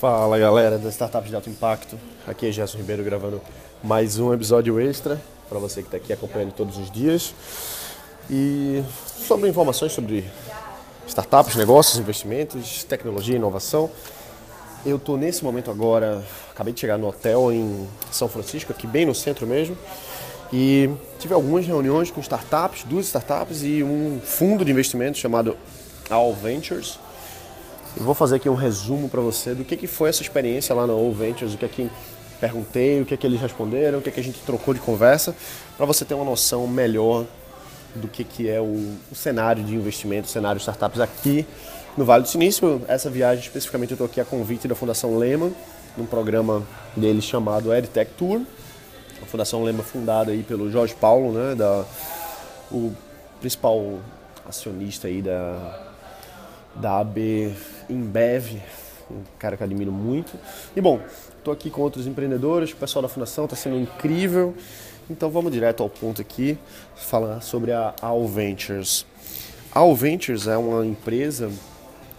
Fala 0.00 0.38
galera 0.38 0.78
das 0.78 0.92
startups 0.92 1.28
de 1.28 1.34
alto 1.34 1.50
impacto, 1.50 1.98
aqui 2.24 2.46
é 2.46 2.52
Gerson 2.52 2.78
Ribeiro 2.78 3.02
gravando 3.02 3.40
mais 3.82 4.16
um 4.16 4.32
episódio 4.32 4.78
extra 4.78 5.20
para 5.48 5.58
você 5.58 5.82
que 5.82 5.88
está 5.88 5.96
aqui 5.96 6.12
acompanhando 6.12 6.52
todos 6.52 6.78
os 6.78 6.88
dias 6.88 7.34
e 8.30 8.80
sobre 9.26 9.50
informações 9.50 9.90
sobre 9.90 10.24
startups, 11.04 11.56
negócios, 11.56 11.98
investimentos, 11.98 12.84
tecnologia, 12.84 13.34
inovação. 13.34 13.90
Eu 14.86 14.98
estou 14.98 15.16
nesse 15.16 15.42
momento 15.42 15.68
agora, 15.68 16.22
acabei 16.52 16.72
de 16.72 16.78
chegar 16.78 16.96
no 16.96 17.08
hotel 17.08 17.50
em 17.50 17.88
São 18.12 18.28
Francisco, 18.28 18.70
aqui 18.70 18.86
bem 18.86 19.04
no 19.04 19.16
centro 19.16 19.48
mesmo, 19.48 19.76
e 20.52 20.88
tive 21.18 21.34
algumas 21.34 21.66
reuniões 21.66 22.08
com 22.08 22.20
startups, 22.20 22.84
duas 22.84 23.06
startups 23.06 23.64
e 23.64 23.82
um 23.82 24.20
fundo 24.22 24.64
de 24.64 24.70
investimento 24.70 25.18
chamado 25.18 25.56
All 26.08 26.32
Ventures 26.32 27.00
e 27.98 28.02
vou 28.02 28.14
fazer 28.14 28.36
aqui 28.36 28.48
um 28.48 28.54
resumo 28.54 29.08
para 29.08 29.20
você 29.20 29.54
do 29.54 29.64
que, 29.64 29.76
que 29.76 29.86
foi 29.88 30.08
essa 30.08 30.22
experiência 30.22 30.72
lá 30.74 30.86
na 30.86 30.92
All 30.92 31.12
Ventures, 31.12 31.54
o 31.54 31.58
que 31.58 31.64
é 31.64 31.68
que 31.68 31.90
perguntei, 32.40 33.00
o 33.00 33.04
que 33.04 33.12
é 33.12 33.16
que 33.16 33.26
eles 33.26 33.40
responderam, 33.40 33.98
o 33.98 34.02
que 34.02 34.08
é 34.08 34.12
que 34.12 34.20
a 34.20 34.22
gente 34.22 34.38
trocou 34.40 34.72
de 34.72 34.78
conversa, 34.78 35.34
para 35.76 35.84
você 35.84 36.04
ter 36.04 36.14
uma 36.14 36.24
noção 36.24 36.66
melhor 36.68 37.24
do 37.96 38.06
que, 38.06 38.22
que 38.22 38.48
é 38.48 38.60
o, 38.60 38.96
o 39.10 39.14
cenário 39.14 39.64
de 39.64 39.74
investimento, 39.74 40.28
o 40.28 40.30
cenário 40.30 40.58
de 40.58 40.62
startups 40.62 41.00
aqui 41.00 41.44
no 41.96 42.04
Vale 42.04 42.22
do 42.22 42.28
Silício. 42.28 42.80
Essa 42.86 43.10
viagem 43.10 43.42
especificamente 43.42 43.90
eu 43.90 43.94
estou 43.96 44.06
aqui 44.06 44.20
a 44.20 44.24
convite 44.24 44.68
da 44.68 44.76
Fundação 44.76 45.18
Lehman, 45.18 45.52
num 45.96 46.06
programa 46.06 46.62
deles 46.96 47.24
chamado 47.24 47.74
EdTech 47.74 48.12
Tour. 48.16 48.42
A 49.20 49.26
Fundação 49.26 49.64
Lehman 49.64 49.82
fundada 49.82 50.30
aí 50.30 50.44
pelo 50.44 50.70
Jorge 50.70 50.94
Paulo, 50.94 51.32
né, 51.32 51.56
da, 51.56 51.84
o 52.70 52.92
principal 53.40 53.98
acionista 54.46 55.08
aí 55.08 55.20
da 55.20 55.88
da 56.78 57.00
AB 57.00 57.52
Embev, 57.88 58.60
um 59.10 59.22
cara 59.38 59.56
que 59.56 59.62
eu 59.62 59.66
admiro 59.66 59.92
muito. 59.92 60.32
E 60.76 60.80
bom, 60.80 61.00
estou 61.38 61.52
aqui 61.52 61.70
com 61.70 61.80
outros 61.80 62.06
empreendedores, 62.06 62.72
o 62.72 62.76
pessoal 62.76 63.02
da 63.02 63.08
fundação 63.08 63.44
está 63.44 63.56
sendo 63.56 63.76
incrível. 63.76 64.54
Então 65.10 65.30
vamos 65.30 65.50
direto 65.52 65.82
ao 65.82 65.88
ponto 65.88 66.20
aqui, 66.20 66.58
falar 66.94 67.40
sobre 67.40 67.72
a 67.72 67.94
All 68.02 68.26
Ventures. 68.28 69.06
A 69.72 69.80
All 69.80 69.94
Ventures 69.94 70.46
é 70.46 70.56
uma 70.56 70.84
empresa 70.84 71.50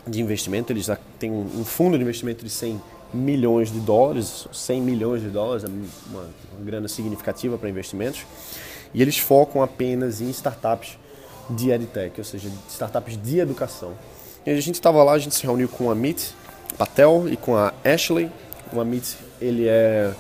de 0.08 0.20
investimento, 0.22 0.74
eles 0.74 0.90
têm 1.20 1.32
um 1.32 1.64
fundo 1.64 1.98
de 1.98 2.04
investimento 2.04 2.44
de 2.44 2.50
100 2.50 2.82
milhões 3.14 3.72
de 3.72 3.80
dólares, 3.80 4.48
100 4.52 4.82
milhões 4.82 5.22
de 5.22 5.30
dólares, 5.30 5.64
é 5.64 5.68
uma, 5.68 6.22
uma 6.58 6.66
grana 6.66 6.88
significativa 6.88 7.58
para 7.58 7.70
investimentos, 7.70 8.26
e 8.94 9.02
eles 9.02 9.18
focam 9.18 9.62
apenas 9.62 10.22
em 10.22 10.30
startups 10.30 10.98
de 11.50 11.72
EdTech, 11.72 12.20
ou 12.20 12.24
seja, 12.24 12.50
startups 12.70 13.22
de 13.22 13.40
educação. 13.40 13.94
E 14.50 14.52
a 14.52 14.60
gente 14.60 14.74
estava 14.74 15.04
lá, 15.04 15.12
a 15.12 15.20
gente 15.20 15.36
se 15.36 15.44
reuniu 15.44 15.70
com 15.70 15.90
a 15.90 15.92
Amit 15.92 16.34
Patel 16.76 17.28
e 17.30 17.38
com 17.38 17.56
a 17.56 17.72
Ashley. 17.86 18.32
O 18.74 18.82
Amit, 18.82 19.16
ele 19.40 19.68
é 19.68 20.12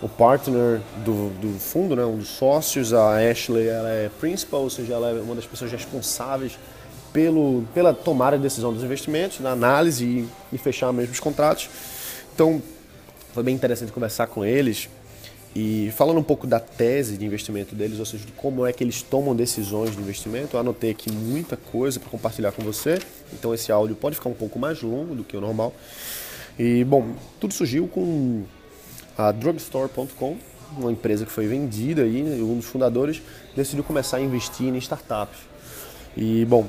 o 0.00 0.08
partner 0.08 0.80
do, 1.04 1.30
do 1.40 1.58
fundo, 1.58 1.96
né, 1.96 2.04
um 2.04 2.16
dos 2.16 2.28
sócios. 2.28 2.94
A 2.94 3.16
Ashley 3.16 3.66
ela 3.66 3.88
é 3.88 4.08
principal, 4.20 4.60
ou 4.60 4.70
seja, 4.70 4.94
ela 4.94 5.10
é 5.10 5.14
uma 5.14 5.34
das 5.34 5.44
pessoas 5.44 5.72
responsáveis 5.72 6.56
pelo, 7.12 7.64
pela 7.74 7.92
tomada 7.92 8.36
de 8.36 8.44
decisão 8.44 8.72
dos 8.72 8.84
investimentos, 8.84 9.40
na 9.40 9.50
análise 9.50 10.04
e, 10.04 10.28
e 10.52 10.56
fechar 10.56 10.92
mesmo 10.92 11.12
os 11.12 11.18
contratos. 11.18 11.68
Então, 12.32 12.62
foi 13.32 13.42
bem 13.42 13.56
interessante 13.56 13.90
conversar 13.90 14.28
com 14.28 14.44
eles 14.44 14.88
e 15.54 15.92
falando 15.96 16.18
um 16.18 16.22
pouco 16.22 16.46
da 16.48 16.58
tese 16.58 17.16
de 17.16 17.24
investimento 17.24 17.76
deles, 17.76 18.00
ou 18.00 18.06
seja, 18.06 18.24
de 18.24 18.32
como 18.32 18.66
é 18.66 18.72
que 18.72 18.82
eles 18.82 19.02
tomam 19.02 19.36
decisões 19.36 19.92
de 19.92 20.00
investimento, 20.00 20.56
eu 20.56 20.60
anotei 20.60 20.90
aqui 20.90 21.12
muita 21.12 21.56
coisa 21.56 22.00
para 22.00 22.10
compartilhar 22.10 22.50
com 22.50 22.62
você. 22.62 22.98
Então 23.34 23.52
esse 23.52 23.70
áudio 23.70 23.96
pode 23.96 24.16
ficar 24.16 24.28
um 24.28 24.34
pouco 24.34 24.58
mais 24.58 24.82
longo 24.82 25.14
do 25.14 25.24
que 25.24 25.36
o 25.36 25.40
normal. 25.40 25.72
E 26.58 26.84
bom, 26.84 27.14
tudo 27.40 27.52
surgiu 27.52 27.88
com 27.88 28.44
a 29.18 29.32
drugstore.com, 29.32 30.36
uma 30.78 30.92
empresa 30.92 31.24
que 31.24 31.32
foi 31.32 31.46
vendida 31.46 32.02
aí, 32.02 32.22
um 32.42 32.56
dos 32.56 32.66
fundadores 32.66 33.22
decidiu 33.56 33.84
começar 33.84 34.18
a 34.18 34.20
investir 34.20 34.66
em 34.66 34.78
startups. 34.78 35.38
E 36.16 36.44
bom, 36.44 36.66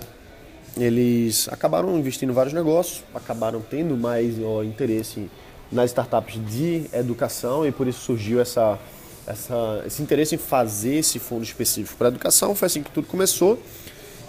eles 0.77 1.47
acabaram 1.51 1.97
investindo 1.97 2.31
em 2.31 2.33
vários 2.33 2.53
negócios, 2.53 3.03
acabaram 3.13 3.61
tendo 3.61 3.95
mais 3.95 4.35
ó, 4.43 4.63
interesse 4.63 5.29
nas 5.71 5.91
startups 5.91 6.39
de 6.49 6.85
educação 6.93 7.65
e 7.65 7.71
por 7.71 7.87
isso 7.87 8.01
surgiu 8.01 8.41
essa, 8.41 8.77
essa, 9.25 9.83
esse 9.85 10.01
interesse 10.01 10.35
em 10.35 10.37
fazer 10.37 10.95
esse 10.95 11.19
fundo 11.19 11.43
específico 11.43 11.97
para 11.97 12.09
educação. 12.09 12.55
Foi 12.55 12.65
assim 12.65 12.83
que 12.83 12.91
tudo 12.91 13.07
começou. 13.07 13.59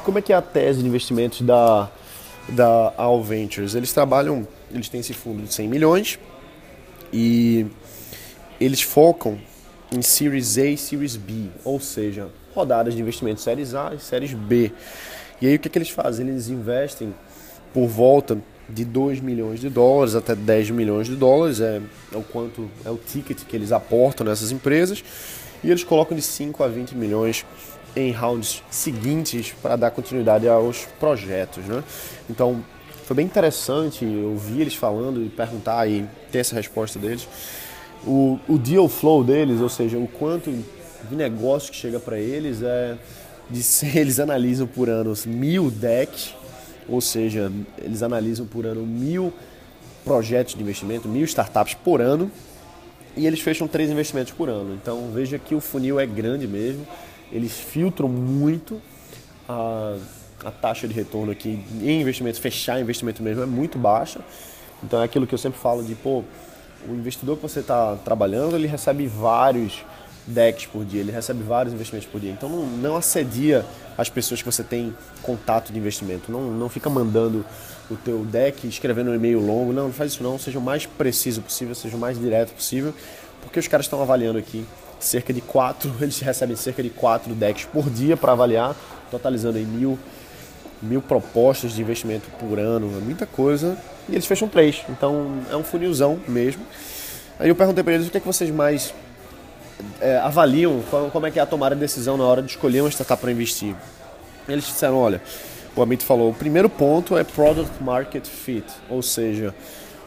Como 0.04 0.18
é 0.18 0.22
que 0.22 0.32
é 0.32 0.36
a 0.36 0.42
tese 0.42 0.82
de 0.82 0.88
investimentos 0.88 1.40
da, 1.40 1.90
da 2.48 2.92
All 2.96 3.22
Ventures? 3.22 3.74
Eles 3.74 3.92
trabalham, 3.92 4.46
eles 4.72 4.88
têm 4.88 5.00
esse 5.00 5.14
fundo 5.14 5.42
de 5.42 5.52
100 5.52 5.68
milhões 5.68 6.18
e 7.12 7.66
eles 8.60 8.82
focam 8.82 9.38
em 9.92 10.02
Series 10.02 10.58
A 10.58 10.66
e 10.66 10.76
Series 10.76 11.16
B, 11.16 11.48
ou 11.64 11.78
seja, 11.78 12.28
rodadas 12.54 12.94
de 12.94 13.00
investimento 13.00 13.40
Séries 13.40 13.74
A 13.74 13.94
e 13.94 14.00
Séries 14.00 14.32
B. 14.32 14.72
E 15.40 15.46
aí 15.46 15.56
o 15.56 15.58
que, 15.58 15.68
é 15.68 15.70
que 15.70 15.78
eles 15.78 15.90
fazem? 15.90 16.26
Eles 16.28 16.48
investem 16.48 17.14
por 17.72 17.86
volta 17.86 18.38
de 18.68 18.84
2 18.84 19.20
milhões 19.20 19.60
de 19.60 19.68
dólares 19.68 20.14
até 20.14 20.34
10 20.34 20.70
milhões 20.70 21.06
de 21.06 21.14
dólares, 21.14 21.60
é, 21.60 21.80
é, 22.12 22.16
o 22.16 22.22
quanto 22.22 22.68
é 22.84 22.90
o 22.90 22.96
ticket 22.96 23.44
que 23.44 23.54
eles 23.54 23.70
aportam 23.70 24.26
nessas 24.26 24.50
empresas, 24.50 25.04
e 25.62 25.70
eles 25.70 25.84
colocam 25.84 26.16
de 26.16 26.22
5 26.22 26.64
a 26.64 26.68
20 26.68 26.96
milhões 26.96 27.44
em 27.96 28.12
rounds 28.12 28.62
seguintes 28.70 29.52
para 29.62 29.74
dar 29.74 29.90
continuidade 29.90 30.46
aos 30.46 30.84
projetos. 31.00 31.64
Né? 31.64 31.82
Então 32.30 32.62
foi 33.04 33.16
bem 33.16 33.26
interessante 33.26 34.04
ouvir 34.04 34.60
eles 34.60 34.74
falando 34.74 35.24
e 35.24 35.28
perguntar 35.28 35.88
e 35.88 36.06
ter 36.30 36.38
essa 36.38 36.54
resposta 36.54 36.98
deles. 36.98 37.26
O, 38.06 38.38
o 38.46 38.58
deal 38.58 38.88
flow 38.88 39.24
deles, 39.24 39.60
ou 39.60 39.68
seja, 39.68 39.98
o 39.98 40.06
quanto 40.06 40.52
de 41.08 41.16
negócio 41.16 41.72
que 41.72 41.78
chega 41.78 41.98
para 41.98 42.18
eles, 42.18 42.62
é 42.62 42.96
de 43.50 43.62
eles 43.98 44.20
analisam 44.20 44.66
por 44.66 44.88
anos 44.88 45.24
mil 45.24 45.70
decks 45.70 46.34
ou 46.88 47.00
seja, 47.00 47.50
eles 47.78 48.02
analisam 48.02 48.46
por 48.46 48.64
ano 48.64 48.86
mil 48.86 49.32
projetos 50.04 50.54
de 50.54 50.62
investimento, 50.62 51.08
mil 51.08 51.24
startups 51.24 51.74
por 51.74 52.00
ano, 52.00 52.30
e 53.16 53.26
eles 53.26 53.40
fecham 53.40 53.66
três 53.66 53.90
investimentos 53.90 54.32
por 54.32 54.48
ano. 54.48 54.74
Então 54.74 55.10
veja 55.12 55.38
que 55.38 55.54
o 55.54 55.60
funil 55.60 55.98
é 55.98 56.06
grande 56.06 56.46
mesmo, 56.46 56.86
eles 57.32 57.52
filtram 57.52 58.08
muito 58.08 58.80
a, 59.48 59.96
a 60.44 60.50
taxa 60.50 60.86
de 60.86 60.94
retorno 60.94 61.32
aqui 61.32 61.60
em 61.80 62.00
investimentos, 62.00 62.38
fechar 62.38 62.80
investimento 62.80 63.22
mesmo 63.22 63.42
é 63.42 63.46
muito 63.46 63.78
baixa. 63.78 64.20
Então 64.82 65.00
é 65.00 65.04
aquilo 65.04 65.26
que 65.26 65.34
eu 65.34 65.38
sempre 65.38 65.58
falo 65.58 65.82
de, 65.82 65.94
pô, 65.94 66.22
o 66.88 66.92
investidor 66.92 67.36
que 67.36 67.42
você 67.42 67.60
está 67.60 67.96
trabalhando, 67.96 68.54
ele 68.54 68.66
recebe 68.66 69.06
vários 69.06 69.84
decks 70.26 70.66
por 70.66 70.84
dia, 70.84 71.00
ele 71.00 71.12
recebe 71.12 71.42
vários 71.42 71.72
investimentos 71.72 72.08
por 72.08 72.20
dia. 72.20 72.30
Então 72.30 72.48
não, 72.48 72.66
não 72.66 72.96
assedia 72.96 73.64
as 73.96 74.08
pessoas 74.08 74.42
que 74.42 74.46
você 74.50 74.62
tem 74.62 74.94
contato 75.22 75.72
de 75.72 75.78
investimento. 75.78 76.30
Não, 76.30 76.42
não 76.50 76.68
fica 76.68 76.90
mandando 76.90 77.44
o 77.90 77.96
teu 77.96 78.24
deck, 78.24 78.66
escrevendo 78.66 79.10
um 79.10 79.14
e-mail 79.14 79.40
longo. 79.40 79.72
Não, 79.72 79.84
não 79.84 79.92
faz 79.92 80.12
isso 80.12 80.22
não. 80.22 80.38
Seja 80.38 80.58
o 80.58 80.62
mais 80.62 80.84
preciso 80.84 81.40
possível, 81.40 81.74
seja 81.74 81.96
o 81.96 82.00
mais 82.00 82.18
direto 82.18 82.52
possível, 82.52 82.92
porque 83.42 83.58
os 83.58 83.68
caras 83.68 83.86
estão 83.86 84.02
avaliando 84.02 84.38
aqui 84.38 84.64
cerca 84.98 85.32
de 85.32 85.40
quatro, 85.40 85.94
eles 86.00 86.20
recebem 86.20 86.56
cerca 86.56 86.82
de 86.82 86.90
quatro 86.90 87.34
decks 87.34 87.64
por 87.64 87.88
dia 87.90 88.16
para 88.16 88.32
avaliar, 88.32 88.74
totalizando 89.10 89.58
em 89.58 89.64
mil, 89.64 89.98
mil 90.82 91.02
propostas 91.02 91.72
de 91.72 91.82
investimento 91.82 92.28
por 92.38 92.58
ano, 92.58 92.86
muita 93.02 93.26
coisa. 93.26 93.76
E 94.08 94.12
eles 94.12 94.26
fecham 94.26 94.48
três, 94.48 94.84
então 94.88 95.40
é 95.50 95.56
um 95.56 95.64
funilzão 95.64 96.20
mesmo. 96.28 96.64
Aí 97.38 97.48
eu 97.48 97.54
perguntei 97.54 97.82
para 97.82 97.94
eles 97.94 98.06
o 98.06 98.10
que 98.10 98.16
é 98.16 98.20
que 98.20 98.26
vocês 98.26 98.50
mais 98.50 98.94
é, 100.00 100.16
avaliam 100.18 100.82
como 101.12 101.26
é 101.26 101.30
que 101.30 101.38
é 101.38 101.42
a 101.42 101.46
tomada 101.46 101.74
de 101.74 101.80
decisão 101.80 102.16
na 102.16 102.24
hora 102.24 102.42
de 102.42 102.50
escolher 102.50 102.80
uma 102.80 102.90
startup 102.90 103.20
para 103.20 103.30
investir. 103.30 103.74
Eles 104.48 104.64
disseram, 104.64 104.96
olha, 104.96 105.20
o 105.74 105.82
Amit 105.82 106.04
falou, 106.04 106.30
o 106.30 106.34
primeiro 106.34 106.70
ponto 106.70 107.18
é 107.18 107.24
product 107.24 107.82
market 107.82 108.26
fit, 108.26 108.64
ou 108.88 109.02
seja, 109.02 109.54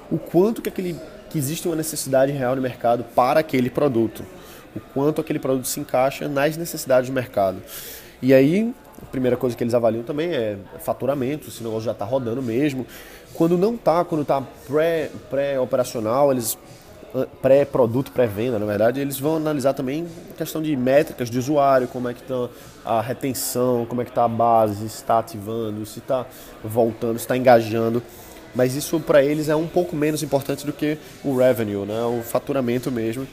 o 0.10 0.18
quanto 0.18 0.62
que, 0.62 0.70
aquele, 0.70 0.96
que 1.30 1.38
existe 1.38 1.68
uma 1.68 1.76
necessidade 1.76 2.32
real 2.32 2.56
no 2.56 2.62
mercado 2.62 3.04
para 3.16 3.42
aquele 3.42 3.70
produto, 3.70 4.24
o 4.76 4.80
quanto 4.94 5.22
aquele 5.22 5.40
produto 5.40 5.68
se 5.68 5.80
encaixa 5.80 6.28
nas 6.28 6.58
necessidades 6.58 7.10
do 7.10 7.14
mercado. 7.14 7.62
E 8.22 8.34
aí, 8.34 8.74
a 9.02 9.06
primeira 9.06 9.38
coisa 9.38 9.56
que 9.56 9.64
eles 9.64 9.74
avaliam 9.74 10.04
também 10.04 10.30
é 10.30 10.58
faturamento, 10.80 11.50
se 11.50 11.62
o 11.62 11.64
negócio 11.64 11.86
já 11.86 11.92
está 11.92 12.06
rodando 12.06 12.42
mesmo. 12.42 12.86
Quando 13.34 13.58
não 13.58 13.76
está, 13.76 14.04
quando 14.04 14.22
está 14.24 14.44
pré-operacional, 15.30 16.28
pré 16.28 16.36
eles 16.36 16.58
pré-produto, 17.42 18.12
pré-venda, 18.12 18.60
na 18.60 18.66
verdade, 18.66 19.00
eles 19.00 19.20
vão 19.20 19.38
analisar 19.38 19.74
também 19.74 20.06
a 20.32 20.38
questão 20.38 20.62
de 20.62 20.76
métricas 20.76 21.28
de 21.28 21.40
usuário, 21.40 21.88
como 21.88 22.08
é 22.08 22.14
que 22.14 22.22
está 22.22 22.50
a 22.86 23.02
retenção, 23.02 23.86
como 23.88 24.02
é 24.02 24.06
que 24.06 24.12
está 24.12 24.26
a 24.26 24.28
base, 24.28 24.88
se 24.90 24.98
está 24.98 25.18
ativando, 25.18 25.84
se 25.88 26.00
está 26.00 26.26
voltando, 26.64 27.18
se 27.18 27.24
está 27.24 27.36
engajando. 27.36 28.04
Mas 28.54 28.76
isso 28.76 29.00
para 29.00 29.24
eles 29.24 29.50
é 29.50 29.56
um 29.56 29.68
pouco 29.68 29.96
menos 29.96 30.22
importante 30.22 30.66
do 30.66 30.74
que 30.74 30.98
o 31.24 31.36
revenue, 31.36 31.86
né? 31.86 32.04
o 32.04 32.22
faturamento 32.22 32.92
mesmo 32.92 33.28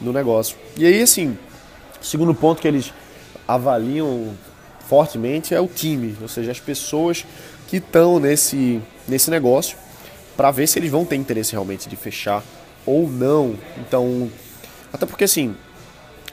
do 0.00 0.12
negócio. 0.12 0.56
E 0.76 0.86
aí, 0.86 1.02
assim, 1.02 1.36
o 2.00 2.04
segundo 2.04 2.34
ponto 2.34 2.60
que 2.60 2.68
eles 2.68 2.92
avaliam 3.46 4.34
fortemente 4.88 5.54
é 5.54 5.60
o 5.60 5.66
time, 5.66 6.16
ou 6.20 6.28
seja, 6.28 6.50
as 6.50 6.60
pessoas 6.60 7.24
que 7.68 7.76
estão 7.78 8.18
nesse, 8.18 8.80
nesse 9.08 9.30
negócio 9.30 9.76
para 10.36 10.50
ver 10.50 10.66
se 10.66 10.78
eles 10.78 10.90
vão 10.90 11.04
ter 11.04 11.16
interesse 11.16 11.52
realmente 11.52 11.88
de 11.88 11.96
fechar 11.96 12.42
ou 12.84 13.08
não. 13.08 13.54
Então, 13.78 14.30
até 14.92 15.06
porque 15.06 15.24
assim, 15.24 15.54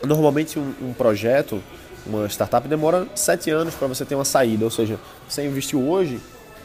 normalmente 0.03 0.57
um, 0.57 0.73
um 0.81 0.93
projeto, 0.93 1.61
uma 2.05 2.27
startup 2.27 2.67
demora 2.67 3.07
sete 3.15 3.49
anos 3.49 3.75
para 3.75 3.87
você 3.87 4.03
ter 4.03 4.15
uma 4.15 4.25
saída, 4.25 4.65
ou 4.65 4.71
seja, 4.71 4.99
você 5.27 5.45
investiu 5.45 5.81
hoje, 5.87 6.19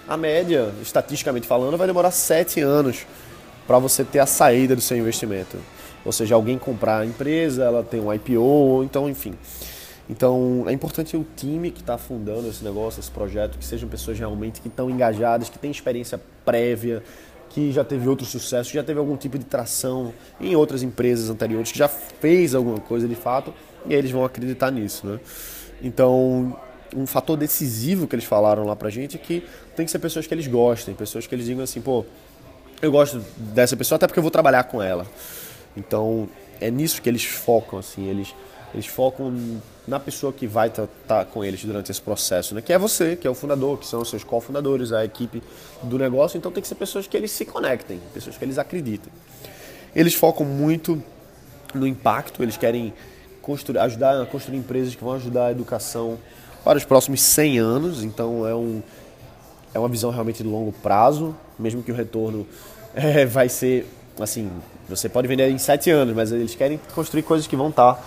a 0.09 0.17
média, 0.17 0.73
estatisticamente 0.83 1.47
falando, 1.47 1.77
vai 1.77 1.87
demorar 1.87 2.11
sete 2.11 2.61
anos 2.61 3.07
para 3.67 3.79
você 3.79 4.05
ter 4.05 4.19
a 4.19 4.27
saída 4.27 4.75
do 4.75 4.83
seu 4.83 4.97
investimento. 4.97 5.57
Ou 6.05 6.13
seja, 6.13 6.35
alguém 6.35 6.59
comprar 6.59 6.99
a 7.01 7.07
empresa, 7.07 7.65
ela 7.65 7.83
tem 7.83 8.01
um 8.01 8.13
IPO, 8.13 8.85
então, 8.85 9.09
enfim. 9.09 9.35
Então, 10.09 10.65
é 10.67 10.73
importante 10.73 11.17
o 11.17 11.27
time 11.37 11.71
que 11.71 11.81
está 11.81 11.97
fundando 11.97 12.47
esse 12.49 12.63
negócio, 12.63 13.01
esse 13.01 13.11
projeto, 13.11 13.57
que 13.59 13.65
sejam 13.65 13.89
pessoas 13.89 14.19
realmente 14.19 14.61
que 14.61 14.69
estão 14.69 14.91
engajadas, 14.91 15.49
que 15.49 15.59
têm 15.59 15.71
experiência 15.71 16.21
prévia, 16.45 17.03
que 17.49 17.73
já 17.73 17.85
teve 17.85 18.09
outro 18.09 18.27
sucesso, 18.27 18.71
que 18.71 18.77
já 18.77 18.83
teve 18.83 18.99
algum 18.99 19.17
tipo 19.17 19.39
de 19.39 19.45
tração 19.45 20.13
em 20.41 20.55
outras 20.57 20.83
empresas 20.83 21.31
anteriores, 21.31 21.73
que 21.73 21.79
já 21.79 21.89
fez 21.89 22.55
alguma 22.55 22.81
coisa 22.81 23.09
de 23.09 23.15
fato, 23.15 23.55
e 23.87 23.95
aí 23.95 23.99
eles 23.99 24.11
vão 24.11 24.25
acreditar 24.25 24.71
nisso, 24.71 25.07
né? 25.07 25.21
Então, 25.83 26.55
um 26.95 27.07
fator 27.07 27.37
decisivo 27.37 28.07
que 28.07 28.15
eles 28.15 28.25
falaram 28.25 28.65
lá 28.65 28.77
pra 28.77 28.91
gente 28.91 29.17
é 29.17 29.19
que 29.19 29.43
tem 29.75 29.87
que 29.87 29.91
ser 29.91 29.99
pessoas 29.99 30.27
que 30.27 30.35
eles 30.35 30.47
gostem, 30.47 30.95
pessoas 30.95 31.27
que 31.27 31.35
eles 31.35 31.47
digam 31.47 31.65
assim, 31.65 31.81
pô, 31.81 32.05
eu 32.83 32.91
gosto 32.93 33.25
dessa 33.37 33.77
pessoa 33.77 33.97
até 33.97 34.07
porque 34.07 34.19
eu 34.19 34.23
vou 34.23 34.31
trabalhar 34.31 34.65
com 34.65 34.83
ela. 34.83 35.07
Então, 35.77 36.29
é 36.61 36.71
nisso 36.71 37.01
que 37.03 37.09
eles 37.09 37.25
focam, 37.25 37.79
assim, 37.79 38.09
eles, 38.09 38.35
eles 38.73 38.87
focam 38.87 39.33
na 39.87 40.01
pessoa 40.01 40.33
que 40.33 40.47
vai 40.47 40.69
estar 40.69 40.87
tá, 41.07 41.19
tá 41.19 41.25
com 41.25 41.45
eles 41.45 41.65
durante 41.65 41.91
esse 41.91 42.01
processo, 42.01 42.55
né? 42.55 42.63
Que 42.63 42.73
é 42.73 42.79
você, 42.79 43.17
que 43.17 43.27
é 43.27 43.31
o 43.31 43.35
fundador, 43.35 43.79
que 43.79 43.87
são 43.87 44.01
os 44.01 44.09
seus 44.09 44.25
cofundadores, 44.25 44.93
a 44.93 45.05
equipe 45.05 45.43
do 45.83 45.99
negócio. 45.99 46.39
Então, 46.39 46.51
tem 46.51 46.63
que 46.63 46.69
ser 46.69 46.77
pessoas 46.77 47.07
que 47.07 47.17
eles 47.17 47.31
se 47.31 47.45
conectem, 47.45 48.01
pessoas 48.13 48.37
que 48.37 48.45
eles 48.45 48.59
acreditem. 48.59 49.13
Eles 49.95 50.15
focam 50.15 50.47
muito 50.47 51.03
no 51.75 51.87
impacto, 51.87 52.43
eles 52.43 52.57
querem 52.57 52.95
construir, 53.43 53.79
ajudar 53.79 54.23
a 54.23 54.27
construir 54.27 54.59
empresas 54.59 54.95
que 54.95 55.05
vão 55.05 55.15
ajudar 55.15 55.47
a 55.47 55.51
educação 55.51 56.19
para 56.65 56.79
os 56.79 56.85
próximos 56.85 57.21
100 57.21 57.59
anos. 57.59 58.03
Então, 58.03 58.47
é 58.47 58.55
um 58.55 58.83
é 59.75 59.79
uma 59.79 59.89
visão 59.89 60.11
realmente 60.11 60.43
de 60.43 60.49
longo 60.49 60.73
prazo, 60.73 61.35
mesmo 61.59 61.83
que 61.83 61.91
o 61.91 61.95
retorno 61.95 62.47
é, 62.95 63.27
vai 63.27 63.49
ser 63.49 63.87
assim, 64.21 64.49
você 64.89 65.09
pode 65.09 65.27
vender 65.27 65.51
em 65.51 65.59
sete 65.59 65.91
anos, 65.91 66.15
mas 66.15 66.31
eles 66.33 66.55
querem 66.55 66.79
construir 66.95 67.23
coisas 67.23 67.47
que 67.47 67.57
vão 67.57 67.71
estar 67.71 67.95
tá 67.95 68.03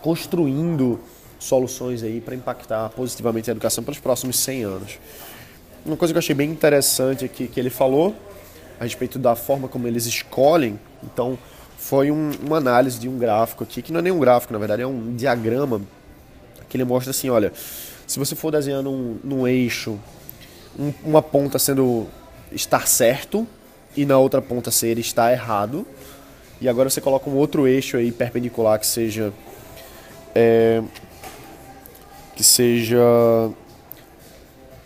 construindo 0.00 0.98
soluções 1.38 2.02
aí 2.02 2.20
para 2.20 2.34
impactar 2.34 2.88
positivamente 2.90 3.50
a 3.50 3.52
educação 3.52 3.84
para 3.84 3.92
os 3.92 3.98
próximos 3.98 4.38
100 4.38 4.64
anos. 4.64 4.98
Uma 5.84 5.96
coisa 5.96 6.12
que 6.12 6.16
eu 6.16 6.20
achei 6.20 6.34
bem 6.34 6.50
interessante 6.50 7.24
aqui 7.24 7.46
que 7.46 7.58
ele 7.60 7.70
falou 7.70 8.14
a 8.80 8.84
respeito 8.84 9.18
da 9.18 9.34
forma 9.36 9.68
como 9.68 9.86
eles 9.86 10.06
escolhem, 10.06 10.78
então 11.02 11.38
foi 11.76 12.10
um, 12.10 12.30
uma 12.44 12.56
análise 12.56 12.98
de 12.98 13.08
um 13.08 13.18
gráfico 13.18 13.64
aqui, 13.64 13.82
que 13.82 13.92
não 13.92 14.00
é 14.00 14.02
nem 14.02 14.12
um 14.12 14.18
gráfico, 14.18 14.52
na 14.52 14.58
verdade 14.58 14.82
é 14.82 14.86
um 14.86 15.14
diagrama 15.14 15.80
que 16.68 16.76
ele 16.76 16.84
mostra 16.84 17.10
assim, 17.10 17.30
olha, 17.30 17.52
se 18.06 18.18
você 18.18 18.34
for 18.34 18.50
desenhando 18.50 18.90
um, 18.90 19.18
num 19.22 19.46
eixo 19.46 19.98
um, 20.78 20.92
uma 21.04 21.22
ponta 21.22 21.58
sendo 21.58 22.06
estar 22.52 22.86
certo 22.86 23.46
e 23.98 24.06
na 24.06 24.16
outra 24.16 24.40
ponta 24.40 24.70
ser 24.70 24.96
estar 24.98 25.32
errado. 25.32 25.84
E 26.60 26.68
agora 26.68 26.88
você 26.88 27.00
coloca 27.00 27.28
um 27.28 27.34
outro 27.34 27.66
eixo 27.66 27.96
aí 27.96 28.12
perpendicular 28.12 28.78
que 28.78 28.86
seja 28.86 29.32
é, 30.34 30.80
que 32.36 32.44
seja 32.44 32.98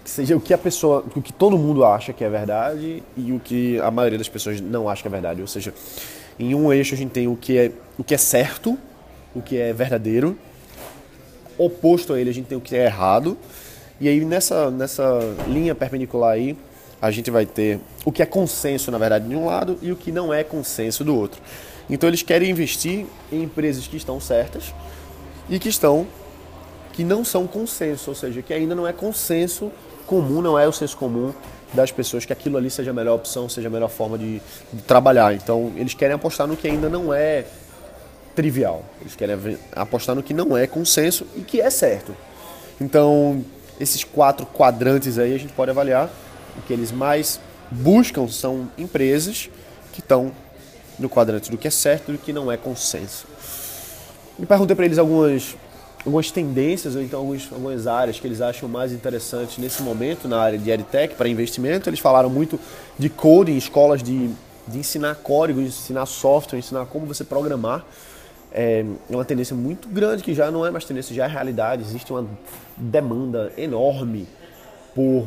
que 0.02 0.10
seja 0.10 0.36
o 0.36 0.40
que 0.40 0.54
a 0.54 0.58
pessoa, 0.58 1.04
o 1.14 1.20
que 1.20 1.32
todo 1.32 1.58
mundo 1.58 1.84
acha 1.84 2.12
que 2.12 2.24
é 2.24 2.28
verdade 2.28 3.02
e 3.16 3.32
o 3.32 3.38
que 3.38 3.78
a 3.80 3.90
maioria 3.90 4.16
das 4.16 4.28
pessoas 4.28 4.60
não 4.60 4.88
acha 4.88 5.02
que 5.02 5.08
é 5.08 5.10
verdade. 5.10 5.42
Ou 5.42 5.46
seja, 5.46 5.74
em 6.38 6.54
um 6.54 6.72
eixo 6.72 6.94
a 6.94 6.98
gente 6.98 7.10
tem 7.10 7.28
o 7.28 7.36
que 7.36 7.58
é 7.58 7.72
o 7.98 8.02
que 8.02 8.14
é 8.14 8.18
certo, 8.18 8.78
o 9.34 9.42
que 9.42 9.58
é 9.58 9.74
verdadeiro. 9.74 10.38
Oposto 11.58 12.14
a 12.14 12.20
ele 12.20 12.30
a 12.30 12.34
gente 12.34 12.46
tem 12.46 12.56
o 12.56 12.62
que 12.62 12.74
é 12.74 12.86
errado 12.86 13.36
e 14.00 14.08
aí 14.08 14.24
nessa, 14.24 14.70
nessa 14.70 15.20
linha 15.46 15.74
perpendicular 15.74 16.32
aí, 16.32 16.56
a 17.02 17.10
gente 17.10 17.32
vai 17.32 17.44
ter 17.44 17.80
o 18.04 18.12
que 18.12 18.22
é 18.22 18.26
consenso, 18.26 18.92
na 18.92 18.96
verdade, 18.96 19.28
de 19.28 19.34
um 19.34 19.46
lado 19.46 19.76
e 19.82 19.90
o 19.90 19.96
que 19.96 20.12
não 20.12 20.32
é 20.32 20.44
consenso 20.44 21.02
do 21.02 21.16
outro. 21.16 21.42
Então 21.90 22.08
eles 22.08 22.22
querem 22.22 22.48
investir 22.48 23.06
em 23.32 23.42
empresas 23.42 23.88
que 23.88 23.96
estão 23.96 24.20
certas 24.20 24.72
e 25.50 25.58
que 25.58 25.68
estão 25.68 26.06
que 26.92 27.02
não 27.02 27.24
são 27.24 27.46
consenso, 27.46 28.10
ou 28.10 28.14
seja, 28.14 28.40
que 28.42 28.52
ainda 28.52 28.74
não 28.74 28.86
é 28.86 28.92
consenso 28.92 29.72
comum, 30.06 30.40
não 30.40 30.58
é 30.58 30.68
o 30.68 30.72
senso 30.72 30.96
comum 30.96 31.32
das 31.72 31.90
pessoas 31.90 32.24
que 32.26 32.32
aquilo 32.32 32.58
ali 32.58 32.70
seja 32.70 32.90
a 32.90 32.94
melhor 32.94 33.16
opção, 33.16 33.48
seja 33.48 33.68
a 33.68 33.70
melhor 33.70 33.88
forma 33.88 34.16
de, 34.16 34.40
de 34.72 34.82
trabalhar. 34.82 35.34
Então 35.34 35.72
eles 35.74 35.94
querem 35.94 36.14
apostar 36.14 36.46
no 36.46 36.56
que 36.56 36.68
ainda 36.68 36.88
não 36.88 37.12
é 37.12 37.46
trivial. 38.36 38.84
Eles 39.00 39.16
querem 39.16 39.58
apostar 39.74 40.14
no 40.14 40.22
que 40.22 40.32
não 40.32 40.56
é 40.56 40.68
consenso 40.68 41.26
e 41.34 41.40
que 41.40 41.60
é 41.60 41.70
certo. 41.70 42.14
Então, 42.80 43.44
esses 43.80 44.04
quatro 44.04 44.46
quadrantes 44.46 45.18
aí 45.18 45.34
a 45.34 45.38
gente 45.38 45.52
pode 45.52 45.70
avaliar. 45.70 46.10
O 46.56 46.62
que 46.62 46.72
eles 46.72 46.92
mais 46.92 47.40
buscam 47.70 48.28
são 48.28 48.68
empresas 48.76 49.48
que 49.92 50.00
estão 50.00 50.32
no 50.98 51.08
quadrante 51.08 51.50
do 51.50 51.56
que 51.56 51.68
é 51.68 51.70
certo 51.70 52.10
e 52.10 52.12
do 52.12 52.18
que 52.18 52.32
não 52.32 52.50
é 52.50 52.56
consenso. 52.56 53.26
Me 54.38 54.46
perguntei 54.46 54.76
para 54.76 54.84
eles 54.84 54.98
algumas, 54.98 55.56
algumas 56.04 56.30
tendências 56.30 56.94
ou 56.94 57.02
então 57.02 57.20
algumas, 57.20 57.48
algumas 57.52 57.86
áreas 57.86 58.20
que 58.20 58.26
eles 58.26 58.40
acham 58.40 58.68
mais 58.68 58.92
interessantes 58.92 59.58
nesse 59.58 59.82
momento 59.82 60.28
na 60.28 60.40
área 60.40 60.58
de 60.58 60.70
EdTech 60.70 61.14
para 61.14 61.28
investimento. 61.28 61.88
Eles 61.88 62.00
falaram 62.00 62.30
muito 62.30 62.58
de 62.98 63.08
coding, 63.08 63.56
escolas 63.56 64.02
de, 64.02 64.30
de 64.68 64.78
ensinar 64.78 65.16
código, 65.16 65.60
de 65.60 65.68
ensinar 65.68 66.06
software, 66.06 66.58
ensinar 66.58 66.86
como 66.86 67.06
você 67.06 67.24
programar 67.24 67.84
é 68.54 68.84
uma 69.08 69.24
tendência 69.24 69.56
muito 69.56 69.88
grande 69.88 70.22
que 70.22 70.34
já 70.34 70.50
não 70.50 70.64
é 70.64 70.70
mais 70.70 70.84
tendência, 70.84 71.14
já 71.14 71.24
é 71.24 71.28
realidade. 71.28 71.82
Existe 71.82 72.12
uma 72.12 72.26
demanda 72.76 73.50
enorme 73.56 74.28
por 74.94 75.26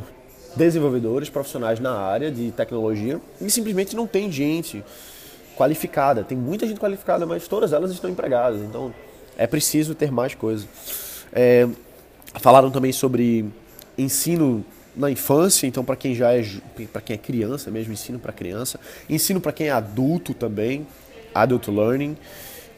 desenvolvedores 0.56 1.30
profissionais 1.30 1.80
na 1.80 1.94
área 1.94 2.32
de 2.32 2.52
tecnologia 2.52 3.20
e 3.42 3.50
simplesmente 3.50 3.96
não 3.96 4.08
tem 4.08 4.32
gente 4.32 4.84
qualificada. 5.56 6.24
Tem 6.24 6.38
muita 6.38 6.68
gente 6.68 6.80
qualificada, 6.80 7.26
mas 7.26 7.48
todas 7.48 7.74
elas 7.74 7.92
estão 7.92 8.10
empregadas. 8.10 8.62
Então 8.62 8.94
é 9.38 9.48
preciso 9.48 9.96
ter 9.96 10.12
mais 10.12 10.34
coisa. 10.36 10.68
É, 11.32 11.68
falaram 12.36 12.72
também 12.72 12.92
sobre 12.92 13.46
ensino 13.98 14.66
na 14.96 15.12
infância, 15.12 15.68
então 15.68 15.84
para 15.84 15.96
quem 15.96 16.16
já 16.16 16.34
é 16.34 16.44
para 16.92 17.02
quem 17.02 17.16
é 17.16 17.18
criança 17.18 17.70
mesmo, 17.70 17.92
ensino 17.92 18.18
para 18.18 18.32
criança, 18.32 18.80
ensino 19.10 19.42
para 19.42 19.52
quem 19.52 19.68
é 19.68 19.72
adulto 19.72 20.34
também, 20.34 20.88
adult 21.34 21.68
learning. 21.68 22.16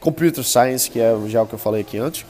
Computer 0.00 0.44
Science, 0.44 0.88
que 0.88 1.00
é 1.00 1.12
já 1.26 1.42
o 1.42 1.46
que 1.46 1.54
eu 1.54 1.58
falei 1.58 1.80
aqui 1.80 1.98
antes. 1.98 2.24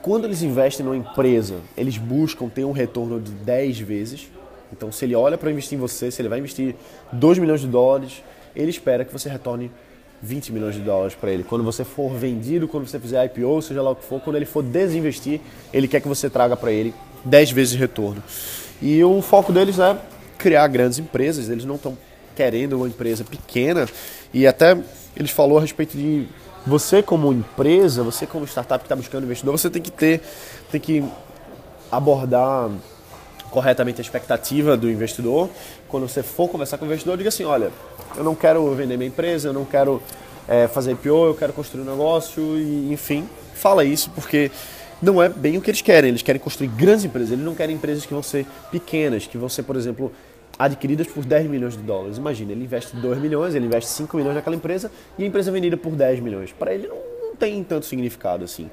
Quando 0.00 0.24
eles 0.24 0.42
investem 0.42 0.84
numa 0.84 0.96
empresa, 0.96 1.60
eles 1.76 1.96
buscam 1.96 2.48
ter 2.48 2.64
um 2.64 2.72
retorno 2.72 3.20
de 3.20 3.30
10 3.30 3.78
vezes. 3.78 4.28
Então, 4.72 4.90
se 4.90 5.04
ele 5.04 5.14
olha 5.14 5.36
para 5.36 5.50
investir 5.50 5.76
em 5.76 5.80
você, 5.80 6.10
se 6.10 6.20
ele 6.20 6.28
vai 6.28 6.38
investir 6.38 6.74
2 7.12 7.38
milhões 7.38 7.60
de 7.60 7.66
dólares, 7.66 8.22
ele 8.56 8.70
espera 8.70 9.04
que 9.04 9.12
você 9.12 9.28
retorne 9.28 9.70
20 10.22 10.52
milhões 10.52 10.74
de 10.74 10.80
dólares 10.80 11.14
para 11.14 11.30
ele. 11.30 11.42
Quando 11.42 11.64
você 11.64 11.84
for 11.84 12.12
vendido, 12.14 12.68
quando 12.68 12.86
você 12.86 12.98
fizer 12.98 13.24
IPO, 13.26 13.60
seja 13.60 13.82
lá 13.82 13.90
o 13.90 13.96
que 13.96 14.04
for, 14.04 14.20
quando 14.20 14.36
ele 14.36 14.46
for 14.46 14.62
desinvestir, 14.62 15.40
ele 15.72 15.88
quer 15.88 16.00
que 16.00 16.08
você 16.08 16.30
traga 16.30 16.56
para 16.56 16.70
ele 16.70 16.94
10 17.24 17.50
vezes 17.50 17.72
de 17.72 17.78
retorno. 17.78 18.22
E 18.80 19.02
o 19.02 19.20
foco 19.20 19.52
deles 19.52 19.78
é 19.78 19.96
criar 20.38 20.66
grandes 20.68 20.98
empresas, 20.98 21.48
eles 21.48 21.64
não 21.64 21.74
estão 21.74 21.98
querendo 22.34 22.74
uma 22.74 22.88
empresa 22.88 23.24
pequena. 23.24 23.88
E 24.32 24.46
até 24.46 24.78
eles 25.16 25.30
falou 25.30 25.58
a 25.58 25.60
respeito 25.60 25.96
de 25.96 26.26
você 26.66 27.02
como 27.02 27.32
empresa, 27.32 28.02
você 28.02 28.26
como 28.26 28.46
startup 28.46 28.80
que 28.80 28.86
está 28.86 28.96
buscando 28.96 29.24
investidor, 29.24 29.58
você 29.58 29.68
tem 29.68 29.82
que 29.82 29.90
ter, 29.90 30.20
tem 30.70 30.80
que 30.80 31.04
abordar 31.90 32.70
corretamente 33.52 34.00
a 34.00 34.02
expectativa 34.02 34.76
do 34.76 34.90
investidor. 34.90 35.48
Quando 35.88 36.08
você 36.08 36.22
for 36.22 36.48
conversar 36.48 36.78
com 36.78 36.84
o 36.84 36.88
investidor, 36.88 37.16
diga 37.16 37.28
assim, 37.28 37.44
olha, 37.44 37.70
eu 38.16 38.24
não 38.24 38.34
quero 38.34 38.74
vender 38.74 38.96
minha 38.96 39.08
empresa, 39.08 39.50
eu 39.50 39.52
não 39.52 39.64
quero 39.64 40.02
é, 40.48 40.66
fazer 40.66 40.92
IPO, 40.92 41.26
eu 41.26 41.34
quero 41.34 41.52
construir 41.52 41.82
um 41.82 41.90
negócio 41.90 42.42
e 42.58 42.92
enfim, 42.92 43.28
fala 43.54 43.84
isso 43.84 44.10
porque 44.10 44.50
não 45.00 45.22
é 45.22 45.28
bem 45.28 45.58
o 45.58 45.60
que 45.60 45.70
eles 45.70 45.82
querem. 45.82 46.08
Eles 46.08 46.22
querem 46.22 46.40
construir 46.40 46.68
grandes 46.68 47.04
empresas, 47.04 47.30
eles 47.30 47.44
não 47.44 47.54
querem 47.54 47.76
empresas 47.76 48.06
que 48.06 48.12
vão 48.12 48.22
ser 48.22 48.46
pequenas, 48.70 49.26
que 49.26 49.36
vão 49.36 49.48
ser, 49.48 49.62
por 49.64 49.76
exemplo, 49.76 50.10
adquiridas 50.58 51.06
por 51.06 51.24
10 51.24 51.48
milhões 51.48 51.76
de 51.76 51.82
dólares. 51.82 52.16
Imagina, 52.16 52.52
ele 52.52 52.64
investe 52.64 52.96
2 52.96 53.18
milhões, 53.18 53.54
ele 53.54 53.66
investe 53.66 53.90
5 53.90 54.16
milhões 54.16 54.34
naquela 54.34 54.56
empresa 54.56 54.90
e 55.18 55.24
a 55.24 55.26
empresa 55.26 55.50
é 55.50 55.52
vendida 55.52 55.76
por 55.76 55.92
10 55.92 56.20
milhões. 56.20 56.52
Para 56.52 56.72
ele 56.72 56.88
não, 56.88 56.96
não 57.28 57.36
tem 57.36 57.62
tanto 57.62 57.84
significado 57.84 58.44
assim. 58.44 58.70